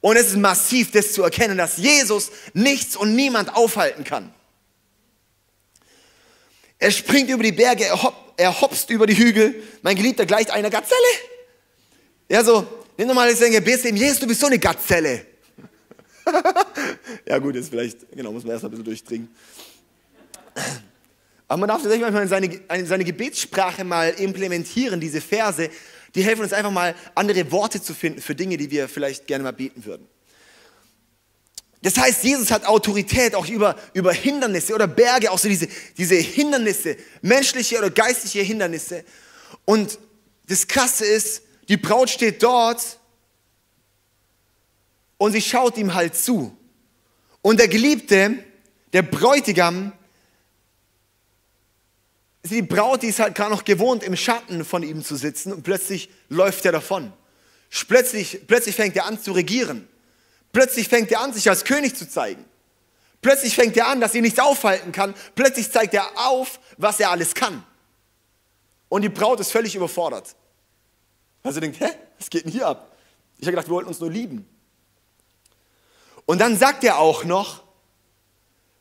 [0.01, 4.33] und es ist massiv, das zu erkennen, dass Jesus nichts und niemand aufhalten kann.
[6.79, 9.55] Er springt über die Berge, er er hopst über die Hügel.
[9.81, 10.97] Mein Geliebter gleicht einer Gazelle.
[12.29, 12.65] Ja, so,
[12.97, 15.25] nimm doch mal das Gebet ihm, Jesus, du bist so eine Gazelle.
[17.27, 19.29] ja gut, jetzt vielleicht, genau, muss man erst ein bisschen durchdringen.
[21.47, 25.69] Aber man darf tatsächlich manchmal in seine, in seine Gebetssprache mal implementieren, diese Verse,
[26.15, 29.43] die helfen uns einfach mal andere Worte zu finden für Dinge, die wir vielleicht gerne
[29.43, 30.07] mal beten würden.
[31.81, 36.15] Das heißt, Jesus hat Autorität auch über, über Hindernisse oder Berge, auch so diese, diese
[36.15, 39.03] Hindernisse, menschliche oder geistliche Hindernisse.
[39.65, 39.99] Und
[40.47, 42.99] das Krasse ist, die Braut steht dort
[45.17, 46.55] und sie schaut ihm halt zu.
[47.41, 48.43] Und der Geliebte,
[48.91, 49.93] der Bräutigam,
[52.43, 55.63] die Braut, die ist halt gerade noch gewohnt, im Schatten von ihm zu sitzen und
[55.63, 57.13] plötzlich läuft er davon.
[57.87, 59.87] Plötzlich, plötzlich fängt er an zu regieren.
[60.51, 62.45] Plötzlich fängt er an, sich als König zu zeigen.
[63.21, 65.15] Plötzlich fängt er an, dass ihn nichts aufhalten kann.
[65.33, 67.63] Plötzlich zeigt er auf, was er alles kann.
[68.89, 70.35] Und die Braut ist völlig überfordert.
[71.43, 72.95] Also denkt, hä, was geht denn hier ab?
[73.37, 74.47] Ich habe gedacht, wir wollten uns nur lieben.
[76.25, 77.63] Und dann sagt er auch noch,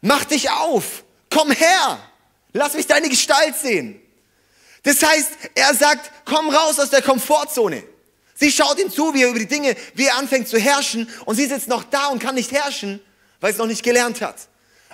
[0.01, 1.99] mach dich auf, komm her,
[2.53, 4.01] lass mich deine Gestalt sehen.
[4.85, 7.83] Das heißt, er sagt, komm raus aus der Komfortzone.
[8.35, 11.37] Sie schaut ihm zu, wie er über die Dinge, wie er anfängt zu herrschen und
[11.37, 13.01] sie sitzt noch da und kann nicht herrschen,
[13.41, 14.37] weil sie es noch nicht gelernt hat.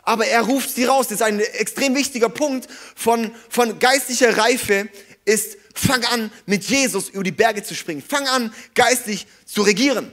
[0.03, 1.09] Aber er ruft sie raus.
[1.09, 4.89] Das ist ein extrem wichtiger Punkt von, von geistlicher Reife
[5.29, 8.03] ist, fang an, mit Jesus über die Berge zu springen.
[8.07, 10.11] Fang an, geistlich zu regieren.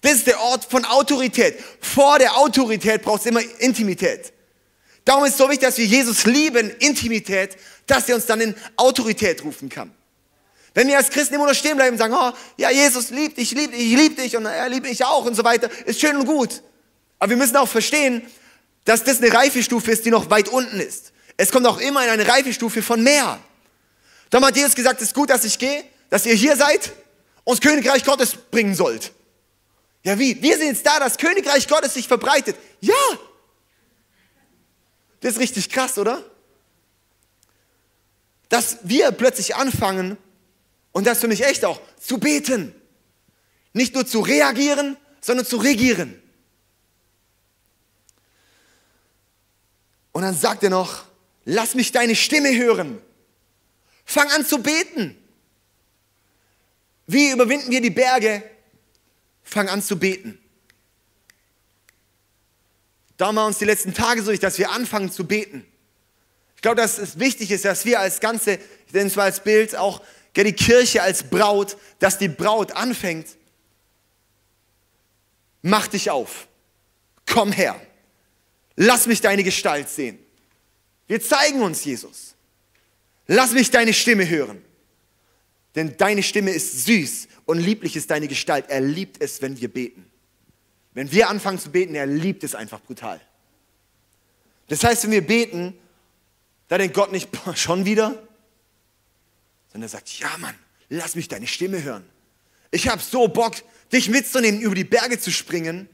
[0.00, 1.58] Das ist der Ort von Autorität.
[1.80, 4.32] Vor der Autorität braucht es immer Intimität.
[5.04, 8.54] Darum ist es so wichtig, dass wir Jesus lieben, Intimität, dass er uns dann in
[8.76, 9.92] Autorität rufen kann.
[10.74, 13.50] Wenn wir als Christen immer nur stehen bleiben und sagen, oh, ja, Jesus liebt dich,
[13.52, 16.16] liebt dich, ich liebe dich und er liebt mich auch und so weiter, ist schön
[16.16, 16.62] und gut.
[17.18, 18.22] Aber wir müssen auch verstehen,
[18.84, 21.12] dass das eine Reifestufe ist, die noch weit unten ist.
[21.36, 23.40] Es kommt auch immer in eine Reifestufe von mehr.
[24.30, 26.92] Dann hat Jesus gesagt, es ist gut, dass ich gehe, dass ihr hier seid
[27.44, 29.12] und das Königreich Gottes bringen sollt.
[30.04, 30.40] Ja, wie?
[30.40, 32.56] Wir sind jetzt da, das Königreich Gottes sich verbreitet.
[32.80, 32.94] Ja!
[35.20, 36.22] Das ist richtig krass, oder?
[38.48, 40.16] Dass wir plötzlich anfangen,
[40.92, 42.74] und das finde ich echt auch, zu beten.
[43.72, 46.22] Nicht nur zu reagieren, sondern zu regieren.
[50.12, 51.04] Und dann sagt er noch,
[51.44, 53.00] lass mich deine Stimme hören.
[54.08, 55.22] Fang an zu beten.
[57.06, 58.42] Wie überwinden wir die Berge?
[59.42, 60.38] Fang an zu beten.
[63.18, 65.66] Da war uns die letzten Tage so, dass wir anfangen zu beten.
[66.56, 69.42] Ich glaube, dass es wichtig ist, dass wir als Ganze, ich nenne es mal als
[69.44, 70.02] Bild, auch
[70.34, 73.26] die Kirche als Braut, dass die Braut anfängt,
[75.60, 76.48] mach dich auf,
[77.26, 77.78] komm her,
[78.74, 80.18] lass mich deine Gestalt sehen.
[81.08, 82.36] Wir zeigen uns Jesus.
[83.28, 84.64] Lass mich deine Stimme hören.
[85.74, 88.64] Denn deine Stimme ist süß und lieblich ist deine Gestalt.
[88.68, 90.10] Er liebt es, wenn wir beten.
[90.94, 93.20] Wenn wir anfangen zu beten, er liebt es einfach brutal.
[94.66, 95.78] Das heißt, wenn wir beten,
[96.66, 98.20] da denkt Gott nicht, schon wieder?
[99.70, 100.54] sondern er sagt, ja Mann,
[100.88, 102.04] lass mich deine Stimme hören.
[102.70, 103.54] Ich habe so Bock,
[103.92, 105.88] dich mitzunehmen, über die Berge zu springen.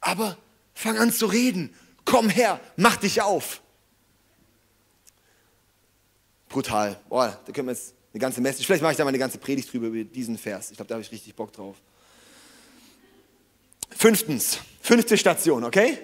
[0.00, 0.38] Aber
[0.74, 1.74] fang an zu reden.
[2.04, 3.62] Komm her, mach dich auf.
[6.54, 6.96] Brutal.
[7.08, 9.38] Boah, da können wir jetzt eine ganze Message, vielleicht mache ich da mal eine ganze
[9.38, 10.70] Predigt drüber über diesen Vers.
[10.70, 11.74] Ich glaube, da habe ich richtig Bock drauf.
[13.90, 15.98] Fünftens, fünfte Station, okay?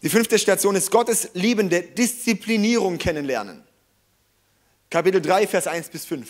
[0.00, 3.62] Die fünfte Station ist Gottes liebende Disziplinierung kennenlernen.
[4.88, 6.26] Kapitel 3, Vers 1 bis 5.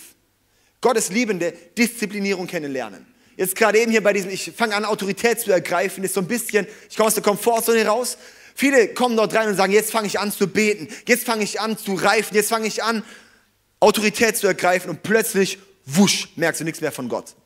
[0.81, 3.07] Gottes liebende Disziplinierung kennenlernen.
[3.37, 6.27] Jetzt gerade eben hier bei diesem, ich fange an, Autorität zu ergreifen, ist so ein
[6.27, 8.19] bisschen, ich komme aus der Komfortzone raus.
[8.61, 11.61] Viele kommen dort rein und sagen, jetzt fange ich an zu beten, jetzt fange ich
[11.61, 13.05] an zu reifen, jetzt fange ich an,
[13.79, 17.37] Autorität zu ergreifen und plötzlich, wusch, merkst du nichts mehr von Gott.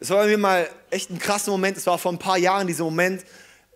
[0.00, 2.66] Das war bei mir mal echt ein krasser Moment, es war vor ein paar Jahren
[2.66, 3.24] dieser Moment,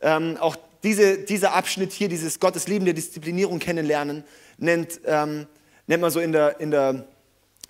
[0.01, 4.25] ähm, auch diese, dieser Abschnitt hier, dieses Gottes liebende Disziplinierung kennenlernen,
[4.57, 5.47] nennt, ähm,
[5.87, 7.07] nennt man so in der, in der,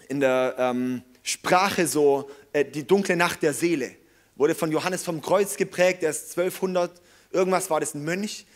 [0.08, 3.98] in der ähm, Sprache so äh, die dunkle Nacht der Seele.
[4.38, 6.90] Wurde von Johannes vom Kreuz geprägt, der ist 1200,
[7.30, 8.46] irgendwas war das ein Mönch.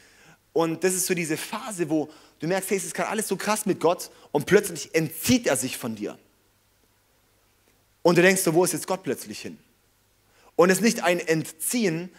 [0.55, 3.37] Und das ist so diese Phase, wo du merkst, hey, es ist gerade alles so
[3.37, 6.18] krass mit Gott und plötzlich entzieht er sich von dir.
[8.03, 9.59] Und du denkst so, wo ist jetzt Gott plötzlich hin?
[10.57, 12.11] Und es ist nicht ein Entziehen,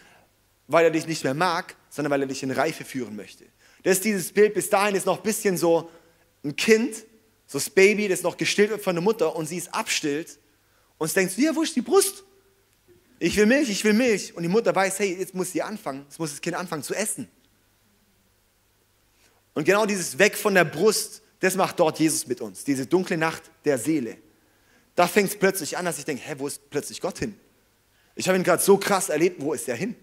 [0.66, 3.44] weil er dich nicht mehr mag, sondern weil er dich in Reife führen möchte.
[3.82, 5.90] Das ist dieses Bild, bis dahin ist noch ein bisschen so
[6.42, 6.96] ein Kind,
[7.46, 10.38] so das Baby, das noch gestillt wird von der Mutter und sie es abstillt
[10.98, 12.24] und es denkt, ja, wo ist die Brust?
[13.26, 14.36] Ich will Milch, ich will Milch.
[14.36, 16.92] Und die Mutter weiß, hey, jetzt muss sie anfangen, jetzt muss das Kind anfangen zu
[16.92, 17.26] essen.
[19.54, 22.64] Und genau dieses Weg von der Brust, das macht dort Jesus mit uns.
[22.64, 24.18] Diese dunkle Nacht der Seele.
[24.94, 27.34] Da fängt es plötzlich an, dass ich denke, hä, wo ist plötzlich Gott hin?
[28.14, 29.96] Ich habe ihn gerade so krass erlebt, wo ist er hin?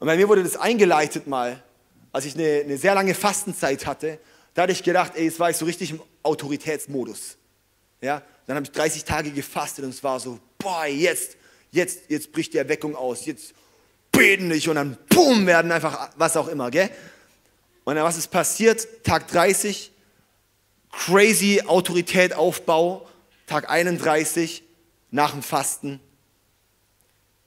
[0.00, 1.62] Und bei mir wurde das eingeleitet mal,
[2.10, 4.18] als ich eine, eine sehr lange Fastenzeit hatte.
[4.54, 7.36] Da hatte ich gedacht, ey, jetzt war ich so richtig im Autoritätsmodus.
[8.00, 8.22] Ja?
[8.50, 11.36] Dann habe ich 30 Tage gefastet und es war so, boah, jetzt,
[11.70, 13.54] jetzt, jetzt bricht die Erweckung aus, jetzt
[14.10, 16.90] beten nicht und dann boom, werden einfach was auch immer, gell?
[17.84, 19.04] Und dann was ist passiert?
[19.04, 19.92] Tag 30,
[20.90, 23.08] crazy Autorität Aufbau,
[23.46, 24.64] Tag 31,
[25.12, 26.00] nach dem Fasten,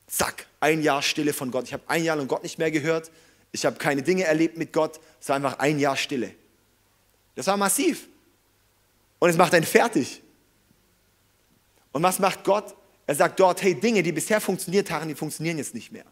[0.08, 1.66] zack, ein Jahr Stille von Gott.
[1.66, 3.12] Ich habe ein Jahr lang Gott nicht mehr gehört,
[3.52, 6.34] ich habe keine Dinge erlebt mit Gott, es war einfach ein Jahr Stille.
[7.36, 8.08] Das war massiv.
[9.20, 10.23] Und es macht einen fertig.
[11.94, 12.76] Und was macht Gott?
[13.08, 16.06] Er sagt dort, hey, Dinge, die bisher funktioniert haben, die funktionieren jetzt nicht mehr.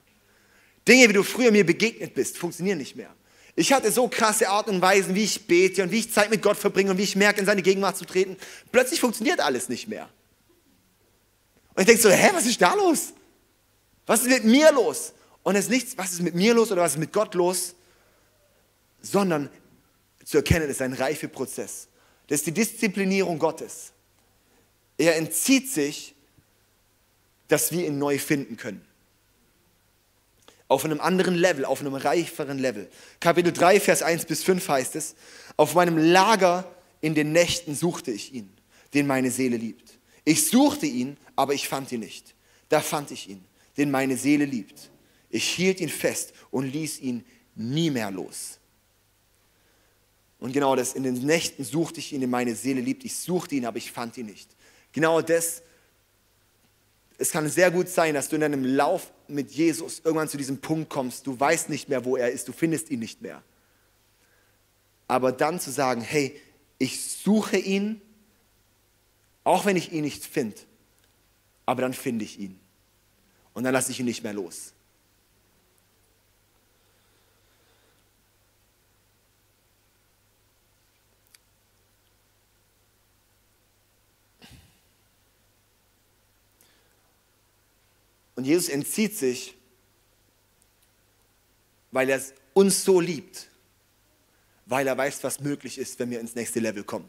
[0.87, 3.13] Dinge, wie du früher mir begegnet bist, funktionieren nicht mehr.
[3.55, 6.41] Ich hatte so krasse Art und Weisen, wie ich bete und wie ich Zeit mit
[6.41, 8.37] Gott verbringe und wie ich merke, in seine Gegenwart zu treten.
[8.71, 10.09] Plötzlich funktioniert alles nicht mehr.
[11.73, 13.13] Und ich denke so, hä, was ist da los?
[14.05, 15.13] Was ist mit mir los?
[15.43, 17.75] Und es ist nichts, was ist mit mir los oder was ist mit Gott los,
[19.01, 19.49] sondern
[20.23, 21.87] zu erkennen, ist ein Reifeprozess.
[22.27, 23.91] Das ist die Disziplinierung Gottes.
[25.01, 26.13] Er entzieht sich,
[27.47, 28.85] dass wir ihn neu finden können.
[30.67, 32.87] Auf einem anderen Level, auf einem reiferen Level.
[33.19, 35.15] Kapitel 3, Vers 1 bis 5 heißt es,
[35.57, 38.53] auf meinem Lager in den Nächten suchte ich ihn,
[38.93, 39.97] den meine Seele liebt.
[40.23, 42.35] Ich suchte ihn, aber ich fand ihn nicht.
[42.69, 43.43] Da fand ich ihn,
[43.77, 44.91] den meine Seele liebt.
[45.31, 48.59] Ich hielt ihn fest und ließ ihn nie mehr los.
[50.39, 53.03] Und genau das, in den Nächten suchte ich ihn, den meine Seele liebt.
[53.03, 54.47] Ich suchte ihn, aber ich fand ihn nicht.
[54.91, 55.61] Genau das,
[57.17, 60.59] es kann sehr gut sein, dass du in deinem Lauf mit Jesus irgendwann zu diesem
[60.59, 63.43] Punkt kommst, du weißt nicht mehr, wo er ist, du findest ihn nicht mehr.
[65.07, 66.39] Aber dann zu sagen, hey,
[66.77, 68.01] ich suche ihn,
[69.43, 70.57] auch wenn ich ihn nicht finde,
[71.65, 72.59] aber dann finde ich ihn.
[73.53, 74.73] Und dann lasse ich ihn nicht mehr los.
[88.41, 89.55] Und Jesus entzieht sich,
[91.91, 92.19] weil er
[92.55, 93.51] uns so liebt,
[94.65, 97.07] weil er weiß, was möglich ist, wenn wir ins nächste Level kommen.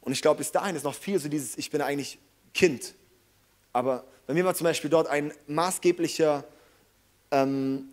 [0.00, 2.18] Und ich glaube, bis dahin ist noch viel so dieses, ich bin eigentlich
[2.54, 2.94] Kind.
[3.74, 6.44] Aber bei mir war zum Beispiel dort ein maßgeblicher
[7.30, 7.90] ähm,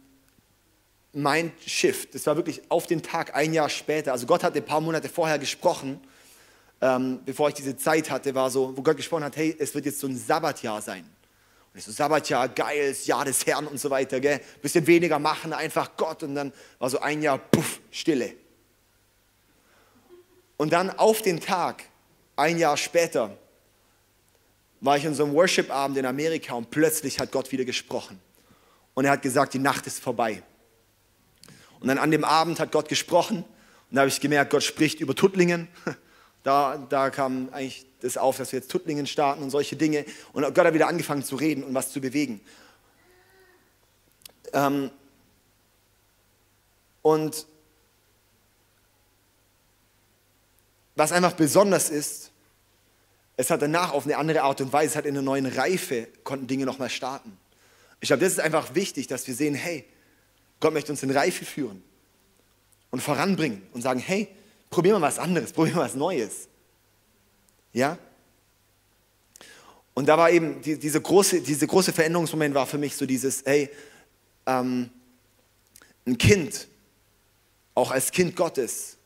[1.12, 2.16] Mindshift.
[2.16, 4.14] Das war wirklich auf den Tag ein Jahr später.
[4.14, 6.00] Also Gott hat ein paar Monate vorher gesprochen
[6.82, 9.86] ähm, bevor ich diese Zeit hatte, war so, wo Gott gesprochen hat, hey, es wird
[9.86, 11.04] jetzt so ein Sabbatjahr sein.
[11.74, 14.42] Und ich so, Sabbatjahr, geiles Jahr des Herrn und so weiter, gell?
[14.62, 16.24] Bisschen weniger machen, einfach Gott.
[16.24, 18.34] Und dann war so ein Jahr, puff, Stille.
[20.58, 21.84] Und dann auf den Tag,
[22.36, 23.38] ein Jahr später,
[24.82, 28.20] war ich in so einem Worship-Abend in Amerika und plötzlich hat Gott wieder gesprochen.
[28.94, 30.44] Und er hat gesagt, die Nacht ist vorbei.
[31.80, 33.44] Und dann an dem Abend hat Gott gesprochen
[33.90, 35.68] und da habe ich gemerkt, Gott spricht über Tuttlingen.
[36.46, 40.06] Da, da kam eigentlich das auf, dass wir jetzt Tuttlingen starten und solche Dinge.
[40.32, 42.40] Und Gott hat wieder angefangen zu reden und was zu bewegen.
[44.54, 44.92] Ähm,
[47.02, 47.48] und
[50.96, 52.30] was einfach besonders ist,
[53.38, 56.08] es hat danach auf eine andere Art und Weise, es hat in einer neuen Reife,
[56.24, 57.36] konnten Dinge nochmal starten.
[58.02, 59.84] Ich glaube, das ist einfach wichtig, dass wir sehen, hey,
[60.60, 61.84] Gott möchte uns in Reife führen
[62.92, 64.28] und voranbringen und sagen, hey,
[64.76, 66.50] probieren wir was anderes, probieren wir was Neues.
[67.72, 67.98] Ja?
[69.94, 73.44] Und da war eben die, diese, große, diese große Veränderungsmoment war für mich so dieses,
[73.46, 73.70] hey,
[74.46, 74.90] ähm,
[76.06, 76.68] ein Kind,
[77.74, 78.98] auch als Kind Gottes,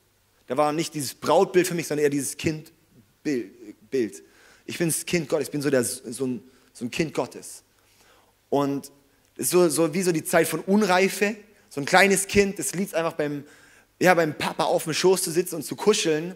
[0.47, 4.23] da war nicht dieses Brautbild für mich, sondern eher dieses Kindbild.
[4.65, 7.61] Ich bin das Kind Gottes, ich bin so, der, so, ein, so ein Kind Gottes.
[8.49, 8.91] Und
[9.37, 11.35] so, so wie so die Zeit von Unreife,
[11.69, 13.43] so ein kleines Kind, das liebt einfach beim,
[14.01, 16.35] ja, beim Papa auf dem Schoß zu sitzen und zu kuscheln,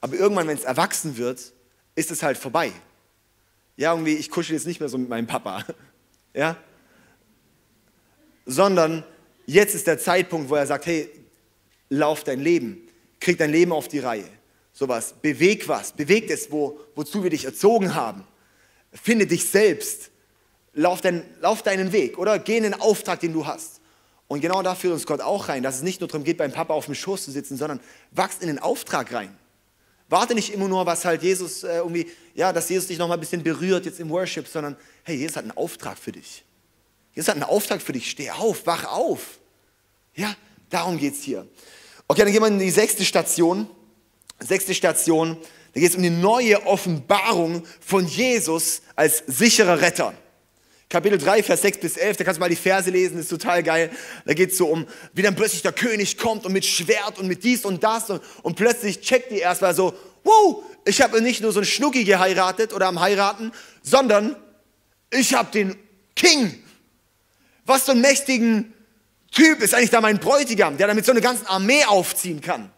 [0.00, 1.52] aber irgendwann, wenn es erwachsen wird,
[1.94, 2.72] ist es halt vorbei.
[3.76, 5.64] Ja, irgendwie, ich kuschel jetzt nicht mehr so mit meinem Papa.
[6.36, 6.56] Ja?
[8.44, 9.04] Sondern
[9.46, 11.08] jetzt ist der Zeitpunkt, wo er sagt, hey,
[11.88, 12.88] lauf dein Leben,
[13.20, 14.28] krieg dein Leben auf die Reihe.
[14.72, 18.26] Sowas, beweg was, beweg es, wo, wozu wir dich erzogen haben.
[18.92, 20.10] Finde dich selbst,
[20.72, 23.80] lauf, dein, lauf deinen Weg oder geh in den Auftrag, den du hast.
[24.26, 26.52] Und genau da führt uns Gott auch rein, dass es nicht nur darum geht, beim
[26.52, 29.36] Papa auf dem Schoß zu sitzen, sondern wachst in den Auftrag rein.
[30.08, 33.20] Warte nicht immer nur, was halt Jesus äh, irgendwie, ja, dass Jesus dich nochmal ein
[33.20, 36.44] bisschen berührt jetzt im Worship, sondern hey, Jesus hat einen Auftrag für dich.
[37.14, 38.10] Jesus hat einen Auftrag für dich.
[38.10, 39.38] Steh auf, wach auf.
[40.14, 40.34] Ja,
[40.68, 41.46] darum geht es hier.
[42.06, 43.68] Okay, dann gehen wir in die sechste Station.
[44.40, 45.38] Sechste Station,
[45.72, 50.12] da geht es um die neue Offenbarung von Jesus als sicherer Retter.
[50.94, 53.64] Kapitel 3, Vers 6 bis 11, da kannst du mal die Verse lesen, ist total
[53.64, 53.90] geil.
[54.26, 57.26] Da geht es so um, wie dann plötzlich der König kommt und mit Schwert und
[57.26, 59.92] mit dies und das und, und plötzlich checkt die erstmal so,
[60.22, 63.50] wow, ich habe nicht nur so einen Schnucki geheiratet oder am Heiraten,
[63.82, 64.36] sondern
[65.10, 65.74] ich habe den
[66.14, 66.62] King.
[67.66, 68.72] Was für einen mächtigen
[69.32, 72.70] Typ ist eigentlich da mein Bräutigam, der damit so eine ganze Armee aufziehen kann.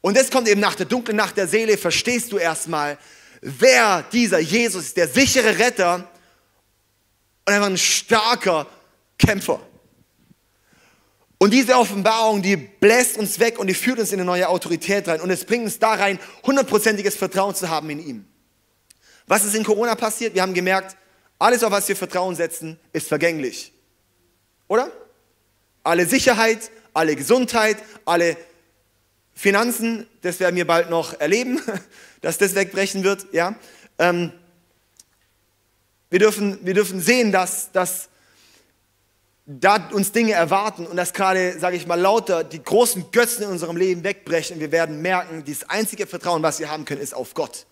[0.00, 2.96] Und das kommt eben nach der dunklen Nacht der Seele, verstehst du erstmal,
[3.42, 6.08] wer dieser Jesus ist, der sichere Retter
[7.46, 8.66] und einfach ein starker
[9.18, 9.60] Kämpfer.
[11.38, 15.06] Und diese Offenbarung, die bläst uns weg und die führt uns in eine neue Autorität
[15.08, 15.20] rein.
[15.20, 18.24] Und es bringt uns da rein, hundertprozentiges Vertrauen zu haben in ihm.
[19.26, 20.34] Was ist in Corona passiert?
[20.34, 20.96] Wir haben gemerkt,
[21.38, 23.72] alles, auf was wir Vertrauen setzen, ist vergänglich.
[24.68, 24.90] Oder?
[25.82, 27.76] Alle Sicherheit, alle Gesundheit,
[28.06, 28.36] alle
[29.34, 31.60] Finanzen, das werden wir bald noch erleben,
[32.22, 33.26] dass das wegbrechen wird.
[33.32, 33.56] Ja?
[33.98, 34.32] Ähm,
[36.14, 38.08] wir, dürfen, wir dürfen sehen, dass, dass
[39.46, 43.50] da uns Dinge erwarten und dass gerade, sage ich mal, lauter die großen Götzen in
[43.50, 44.60] unserem Leben wegbrechen.
[44.60, 47.66] Wir werden merken, das einzige Vertrauen, was wir haben können, ist auf Gott.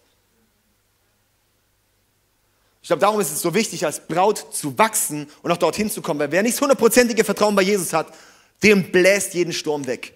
[2.83, 6.03] Ich glaube, darum ist es so wichtig, als Braut zu wachsen und auch dorthin zu
[6.03, 8.13] kommen, weil wer nicht das hundertprozentige Vertrauen bei Jesus hat,
[8.65, 10.15] dem bläst jeden Sturm weg.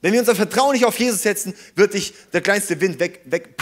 [0.00, 3.56] Wenn wir unser Vertrauen nicht auf Jesus setzen, wird dich der kleinste Wind weg, weg.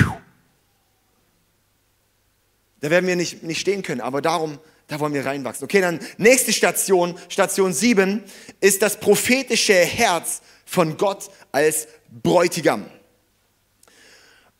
[2.80, 5.64] Da werden wir nicht, nicht stehen können, aber darum, da wollen wir reinwachsen.
[5.64, 8.22] Okay, dann nächste Station, Station 7,
[8.60, 11.88] ist das prophetische Herz von Gott als
[12.22, 12.86] Bräutigam.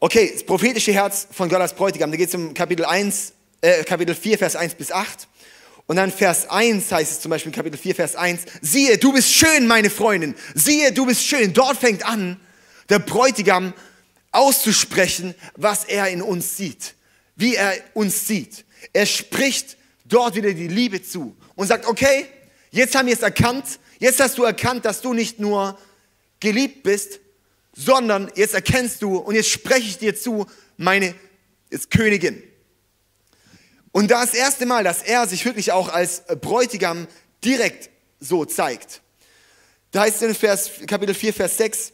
[0.01, 3.85] Okay, das prophetische Herz von Gott als Bräutigam, da geht es um Kapitel 1, äh,
[3.85, 5.27] Kapitel 4, Vers 1 bis 8.
[5.87, 9.13] Und dann Vers 1 heißt es zum Beispiel in Kapitel 4, Vers 1, siehe, du
[9.13, 11.53] bist schön, meine Freundin, siehe, du bist schön.
[11.55, 12.39] Dort fängt an,
[12.91, 13.73] der Bräutigam
[14.31, 16.95] auszusprechen, was er in uns sieht,
[17.39, 18.67] wie er uns sieht.
[18.93, 22.27] Er spricht dort wieder die Liebe zu und sagt, okay,
[22.71, 25.79] jetzt haben wir es erkannt, jetzt hast du erkannt, dass du nicht nur
[26.41, 27.21] geliebt bist,
[27.75, 31.15] sondern jetzt erkennst du und jetzt spreche ich dir zu, meine
[31.71, 32.43] ist Königin.
[33.93, 37.07] Und das erste Mal, dass er sich wirklich auch als Bräutigam
[37.45, 39.01] direkt so zeigt.
[39.93, 41.93] Da heißt es in Vers, Kapitel 4, Vers 6,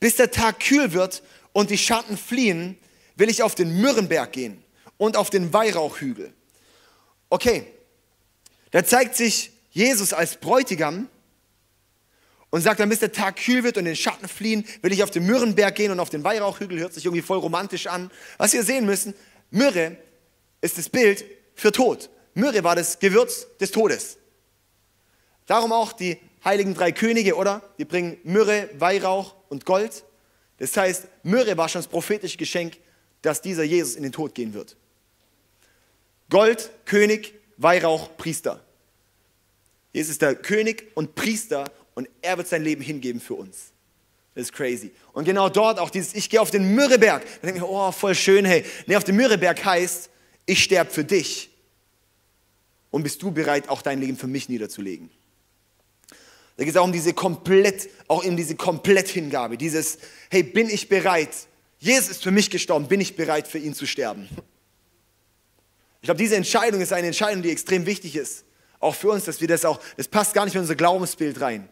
[0.00, 2.78] bis der Tag kühl wird und die Schatten fliehen,
[3.16, 4.62] will ich auf den Myrrenberg gehen
[4.96, 6.32] und auf den Weihrauchhügel.
[7.28, 7.66] Okay,
[8.70, 11.08] da zeigt sich Jesus als Bräutigam
[12.50, 15.10] und sagt dann, bis der Tag kühl wird und den Schatten fliehen, will ich auf
[15.10, 16.78] den Myrrenberg gehen und auf den Weihrauchhügel.
[16.78, 18.10] Hört sich irgendwie voll romantisch an.
[18.38, 19.14] Was wir sehen müssen,
[19.50, 19.96] Myrrhe
[20.60, 22.10] ist das Bild für Tod.
[22.34, 24.18] Myrrhe war das Gewürz des Todes.
[25.46, 27.62] Darum auch die heiligen drei Könige, oder?
[27.78, 30.04] Die bringen Myrrhe, Weihrauch und Gold.
[30.58, 32.78] Das heißt, Myrrhe war schon das prophetische Geschenk,
[33.26, 34.76] dass dieser Jesus in den Tod gehen wird.
[36.30, 38.64] Gold, König, Weihrauch, Priester.
[39.92, 43.72] Jesus ist der König und Priester und er wird sein Leben hingeben für uns.
[44.36, 44.92] Das ist crazy.
[45.12, 47.24] Und genau dort auch dieses, ich gehe auf den Myrrheberg.
[47.40, 48.64] Da denke ich, oh, voll schön, hey.
[48.86, 50.08] Nee, auf dem Myrrheberg heißt,
[50.44, 51.50] ich sterbe für dich.
[52.92, 55.10] Und bist du bereit, auch dein Leben für mich niederzulegen?
[56.56, 59.98] Da geht es auch um diese komplett, auch um diese Kompletthingabe, dieses,
[60.30, 61.30] hey, bin ich bereit?
[61.78, 64.28] Jesus ist für mich gestorben, bin ich bereit, für ihn zu sterben?
[66.00, 68.44] Ich glaube, diese Entscheidung ist eine Entscheidung, die extrem wichtig ist.
[68.78, 71.68] Auch für uns, dass wir das auch, das passt gar nicht in unser Glaubensbild rein.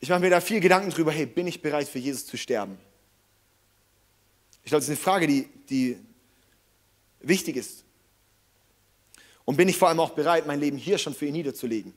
[0.00, 2.78] Ich mache mir da viel Gedanken drüber, hey, bin ich bereit, für Jesus zu sterben?
[4.62, 5.98] Ich glaube, das ist eine Frage, die, die
[7.20, 7.84] wichtig ist.
[9.44, 11.92] Und bin ich vor allem auch bereit, mein Leben hier schon für ihn niederzulegen?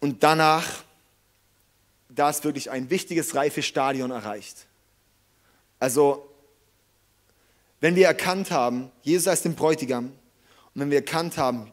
[0.00, 0.84] Und danach,
[2.18, 4.66] da ist wirklich ein wichtiges, reifes Stadion erreicht.
[5.78, 6.28] Also,
[7.80, 11.72] wenn wir erkannt haben, Jesus als den Bräutigam, und wenn wir erkannt haben,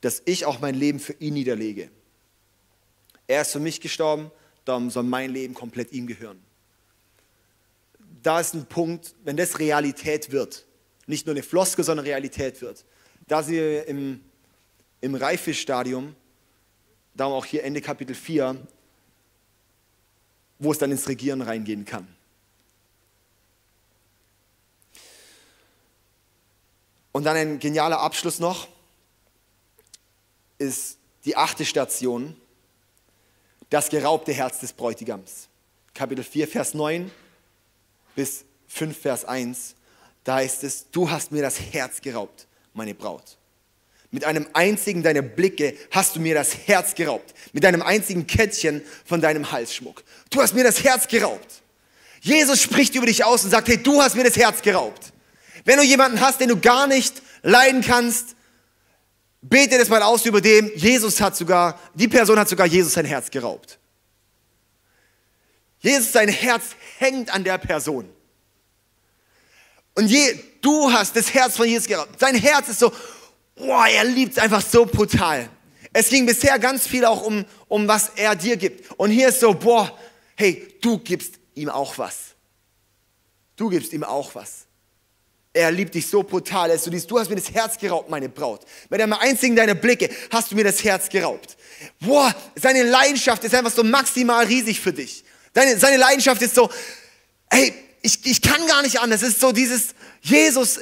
[0.00, 1.90] dass ich auch mein Leben für ihn niederlege.
[3.26, 4.30] Er ist für mich gestorben,
[4.64, 6.42] darum soll mein Leben komplett ihm gehören
[8.22, 10.64] da ist ein Punkt, wenn das Realität wird,
[11.06, 12.84] nicht nur eine Floske, sondern Realität wird,
[13.26, 14.20] da sind wir im,
[15.00, 16.14] im Reifestadium,
[17.14, 18.56] darum auch hier Ende Kapitel 4,
[20.62, 22.06] wo es dann ins Regieren reingehen kann.
[27.10, 28.68] Und dann ein genialer Abschluss noch,
[30.58, 32.36] ist die achte Station,
[33.70, 35.48] das geraubte Herz des Bräutigams.
[35.94, 37.10] Kapitel 4, Vers 9
[38.14, 39.74] bis 5, Vers 1.
[40.22, 43.36] da heißt es, du hast mir das Herz geraubt, meine Braut.
[44.12, 47.34] Mit einem einzigen deiner Blicke hast du mir das Herz geraubt.
[47.54, 50.04] Mit einem einzigen Kettchen von deinem Halsschmuck.
[50.28, 51.62] Du hast mir das Herz geraubt.
[52.20, 55.12] Jesus spricht über dich aus und sagt, hey, du hast mir das Herz geraubt.
[55.64, 58.36] Wenn du jemanden hast, den du gar nicht leiden kannst,
[59.40, 60.70] bete das mal aus über dem.
[60.76, 63.78] Jesus hat sogar, die Person hat sogar Jesus sein Herz geraubt.
[65.80, 68.08] Jesus, sein Herz hängt an der Person.
[69.94, 72.20] Und je, du hast das Herz von Jesus geraubt.
[72.20, 72.92] Sein Herz ist so,
[73.62, 75.48] boah, er liebt es einfach so brutal.
[75.92, 78.90] Es ging bisher ganz viel auch um, um was er dir gibt.
[78.98, 79.96] Und hier ist so, boah,
[80.36, 82.34] hey, du gibst ihm auch was.
[83.56, 84.66] Du gibst ihm auch was.
[85.52, 86.70] Er liebt dich so brutal.
[86.70, 88.62] Ist so dieses, du hast mir das Herz geraubt, meine Braut.
[88.88, 91.56] Mit einem einzigen deiner Blicke hast du mir das Herz geraubt.
[92.00, 95.24] Boah, seine Leidenschaft ist einfach so maximal riesig für dich.
[95.52, 96.70] Deine, seine Leidenschaft ist so,
[97.50, 99.20] hey, ich, ich kann gar nicht anders.
[99.20, 99.88] Es ist so dieses,
[100.22, 100.80] Jesus,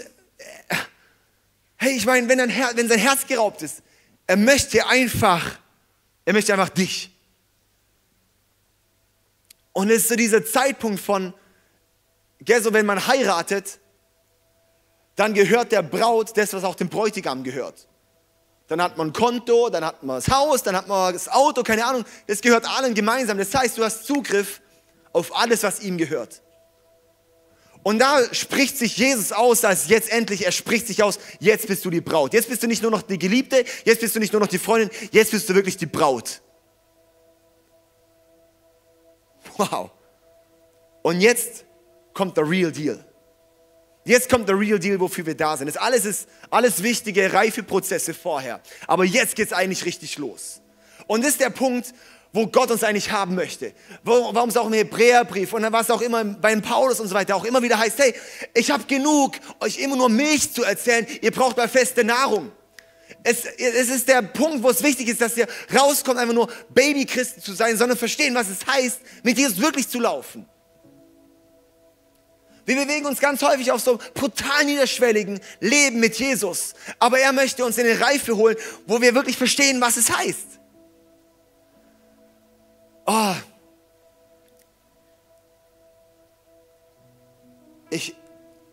[1.80, 3.82] hey, ich meine, wenn, wenn sein Herz geraubt ist,
[4.26, 5.58] er möchte einfach,
[6.26, 7.10] er möchte einfach dich.
[9.72, 11.32] Und es ist so dieser Zeitpunkt von,
[12.40, 13.78] gell, so wenn man heiratet,
[15.16, 17.88] dann gehört der Braut das, was auch dem Bräutigam gehört.
[18.68, 21.62] Dann hat man ein Konto, dann hat man das Haus, dann hat man das Auto,
[21.62, 22.04] keine Ahnung.
[22.26, 23.38] Das gehört allen gemeinsam.
[23.38, 24.60] Das heißt, du hast Zugriff
[25.12, 26.42] auf alles, was ihm gehört.
[27.82, 31.84] Und da spricht sich Jesus aus, dass jetzt endlich, er spricht sich aus, jetzt bist
[31.84, 32.34] du die Braut.
[32.34, 34.58] Jetzt bist du nicht nur noch die Geliebte, jetzt bist du nicht nur noch die
[34.58, 36.42] Freundin, jetzt bist du wirklich die Braut.
[39.56, 39.90] Wow.
[41.02, 41.64] Und jetzt
[42.12, 43.02] kommt der Real Deal.
[44.04, 45.66] Jetzt kommt der Real Deal, wofür wir da sind.
[45.66, 48.60] Das alles ist alles wichtige Reifeprozesse vorher.
[48.86, 50.60] Aber jetzt geht es eigentlich richtig los.
[51.06, 51.94] Und das ist der Punkt,
[52.32, 53.72] wo Gott uns eigentlich haben möchte.
[54.04, 57.44] Warum es auch im Hebräerbrief und was auch immer beim Paulus und so weiter auch
[57.44, 58.14] immer wieder heißt, hey,
[58.54, 62.52] ich habe genug, euch immer nur Milch zu erzählen, ihr braucht mal feste Nahrung.
[63.22, 67.42] Es, es ist der Punkt, wo es wichtig ist, dass ihr rauskommt, einfach nur Babychristen
[67.42, 70.48] zu sein, sondern verstehen, was es heißt, mit Jesus wirklich zu laufen.
[72.64, 76.74] Wir bewegen uns ganz häufig auf so brutal niederschwelligen Leben mit Jesus.
[77.00, 78.56] Aber er möchte uns in eine Reife holen,
[78.86, 80.59] wo wir wirklich verstehen, was es heißt.
[83.12, 83.34] Oh.
[87.90, 88.14] Ich,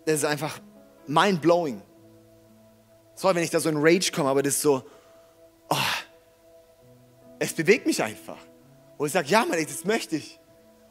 [0.05, 0.59] das ist einfach
[1.07, 1.81] mind-blowing.
[3.15, 4.83] Sorry, wenn ich da so in Rage komme, aber das ist so,
[5.69, 5.75] oh,
[7.39, 8.37] es bewegt mich einfach.
[8.99, 10.39] Und ich sage, ja, Mann, das möchte ich.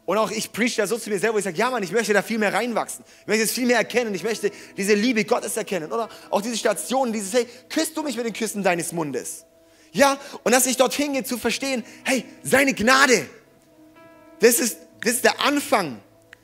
[0.07, 1.93] Und auch ich preach da so zu mir selber, wo ich sage, ja Mann, ich
[1.93, 3.05] möchte da viel mehr reinwachsen.
[3.21, 4.13] Ich möchte es viel mehr erkennen.
[4.17, 5.93] Ich möchte diese Liebe Gottes erkennen.
[5.93, 9.47] Oder auch diese Stationen, dieses, hey, küsst du mich mit den Küssen deines Mundes.
[9.93, 13.29] Ja, und dass ich dorthin gehe zu verstehen, hey, seine Gnade,
[14.41, 16.01] das ist, das ist der Anfang.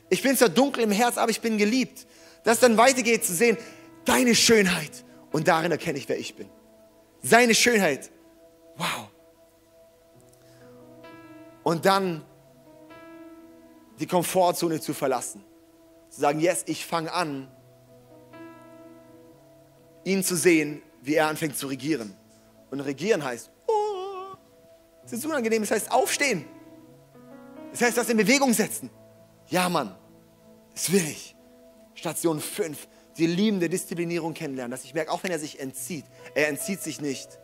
[0.09, 2.07] Ich bin zwar dunkel im Herz, aber ich bin geliebt.
[2.45, 3.57] Dass dann weitergeht zu sehen,
[4.05, 5.05] deine Schönheit.
[5.30, 6.49] Und darin erkenne ich, wer ich bin.
[7.22, 8.11] Seine Schönheit.
[8.76, 9.09] Wow.
[11.62, 12.24] Und dann
[13.99, 15.45] die Komfortzone zu verlassen.
[16.11, 17.49] Zu sagen, yes, ich fange an,
[20.05, 22.14] ihn zu sehen, wie er anfängt zu regieren.
[22.70, 24.34] Und regieren heißt, oh,
[25.05, 26.45] es ist unangenehm, es heißt aufstehen.
[27.73, 28.91] Es heißt, das in Bewegung setzen.
[29.49, 29.95] Ja, Mann,
[30.75, 31.35] das will ich.
[31.95, 36.05] Station 5, die liebende Disziplinierung kennenlernen, dass ich merke, auch wenn er sich entzieht,
[36.35, 37.39] er entzieht sich nicht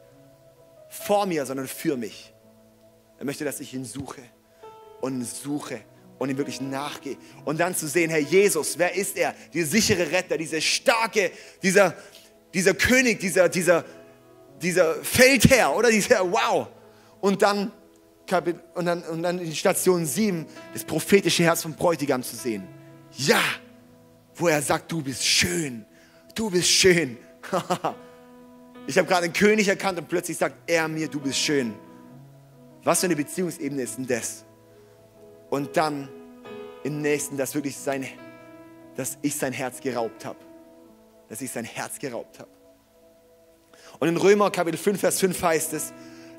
[0.88, 2.32] vor mir, sondern für mich.
[3.18, 4.22] Er möchte, dass ich ihn suche
[5.00, 5.80] und suche
[6.18, 7.16] und ihm wirklich nachgehe.
[7.44, 9.34] Und dann zu sehen, Herr Jesus, wer ist er?
[9.52, 11.30] Dieser sichere Retter, dieser starke,
[11.62, 11.94] dieser,
[12.54, 13.84] dieser König, dieser, dieser,
[14.60, 16.68] dieser Feldherr, oder dieser Wow.
[17.20, 17.72] Und dann,
[18.74, 22.66] und dann, und dann in Station 7 das prophetische Herz vom Bräutigam zu sehen.
[23.16, 23.40] Ja,
[24.34, 25.84] wo er sagt, du bist schön,
[26.34, 27.16] du bist schön.
[28.86, 31.74] ich habe gerade einen König erkannt und plötzlich sagt er mir, du bist schön.
[32.84, 34.44] Was für eine Beziehungsebene ist denn das?
[35.50, 36.08] und dann
[36.84, 38.06] im nächsten, dass wirklich sein,
[38.96, 40.38] dass ich sein Herz geraubt habe.
[41.28, 42.50] Dass ich sein Herz geraubt habe.
[43.98, 45.92] Und in Römer Kapitel 5, Vers 5 heißt es,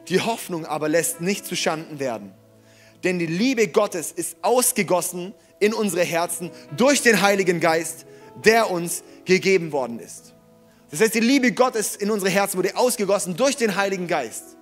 [0.10, 2.34] die Hoffnung aber lässt nicht zu Schanden werden.
[3.04, 8.06] Denn die Liebe Gottes ist ausgegossen in unsere Herzen durch den Heiligen Geist,
[8.44, 10.34] der uns gegeben worden ist.
[10.92, 14.58] Das heißt, die Liebe Gottes in unsere Herzen wurde ausgegossen durch den Heiligen Geist,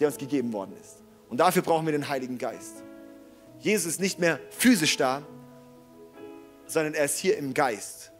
[0.00, 1.02] der uns gegeben worden ist.
[1.28, 2.82] Und dafür brauchen wir den Heiligen Geist.
[3.60, 5.22] Jesus ist nicht mehr physisch da,
[6.66, 8.12] sondern er ist hier im Geist.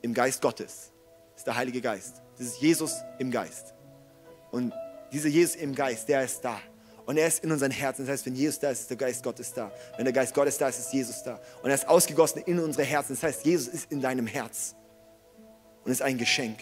[0.00, 0.92] Im Geist Gottes.
[1.36, 2.22] Ist der Heilige Geist.
[2.36, 3.74] Das ist Jesus im Geist.
[4.50, 4.72] Und
[5.12, 6.60] dieser Jesus im Geist, der ist da.
[7.06, 8.04] Und er ist in unseren Herzen.
[8.04, 9.72] Das heißt, wenn Jesus da ist, ist der Geist Gottes da.
[9.96, 11.40] Wenn der Geist Gottes da ist, ist Jesus da.
[11.62, 13.14] Und er ist ausgegossen in unsere Herzen.
[13.14, 14.74] Das heißt, Jesus ist in deinem Herz
[15.84, 16.58] und ist ein Geschenk.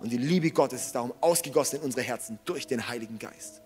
[0.00, 3.62] Und die Liebe Gottes ist darum ausgegossen in unsere Herzen durch den Heiligen Geist.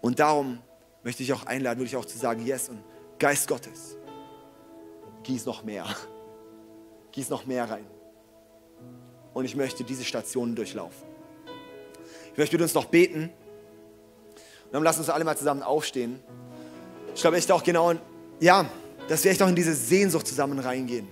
[0.00, 0.62] Und darum
[1.02, 2.82] möchte ich auch einladen, würde ich auch zu sagen, yes, und
[3.18, 3.96] Geist Gottes,
[5.24, 5.86] gieß noch mehr.
[7.12, 7.86] Gieß noch mehr rein.
[9.34, 11.11] Und ich möchte diese Stationen durchlaufen.
[12.32, 13.24] Ich möchte mit uns noch beten.
[13.24, 16.20] Und dann lass uns alle mal zusammen aufstehen.
[17.14, 17.92] Ich glaube echt auch genau,
[18.40, 18.66] ja,
[19.08, 21.08] dass wir echt auch in diese Sehnsucht zusammen reingehen.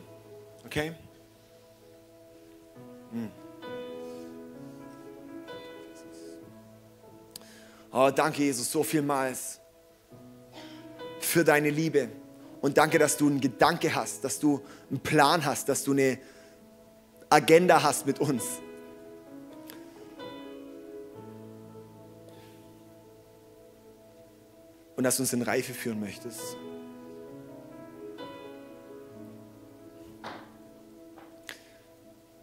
[0.65, 0.95] Okay?
[3.13, 3.31] Hm.
[7.93, 9.61] Oh, danke, Jesus, so vielmals
[11.19, 12.09] für deine Liebe.
[12.61, 16.19] Und danke, dass du einen Gedanke hast, dass du einen Plan hast, dass du eine
[17.29, 18.45] Agenda hast mit uns.
[25.01, 26.59] Und dass du uns in Reife führen möchtest.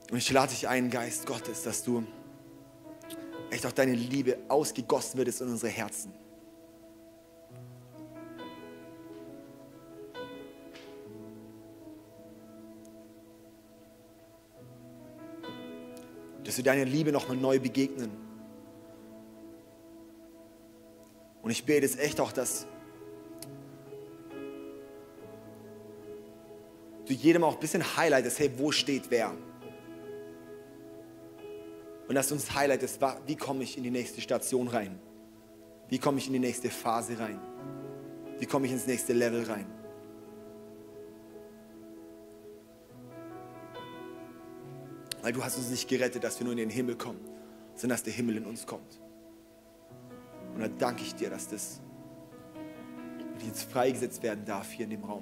[0.10, 2.03] Und ich lade dich ein, Geist Gottes, dass du
[3.51, 6.12] echt auch deine Liebe ausgegossen wird in unsere Herzen.
[16.43, 18.26] Dass wir deine Liebe nochmal neu begegnen.
[21.48, 22.68] Und ich bete jetzt echt auch, dass
[27.06, 29.32] du jedem auch ein bisschen highlightest, hey, wo steht wer?
[32.10, 35.00] Und dass du uns highlightest, wie komme ich in die nächste Station rein?
[35.88, 37.39] Wie komme ich in die nächste Phase rein?
[38.39, 39.68] Wie komme ich ins nächste Level rein?
[45.22, 47.22] Weil du hast uns nicht gerettet, dass wir nur in den Himmel kommen,
[47.76, 49.00] sondern dass der Himmel in uns kommt.
[50.58, 51.82] Und da danke ich dir, dass das
[53.45, 55.22] jetzt freigesetzt werden darf hier in dem Raum.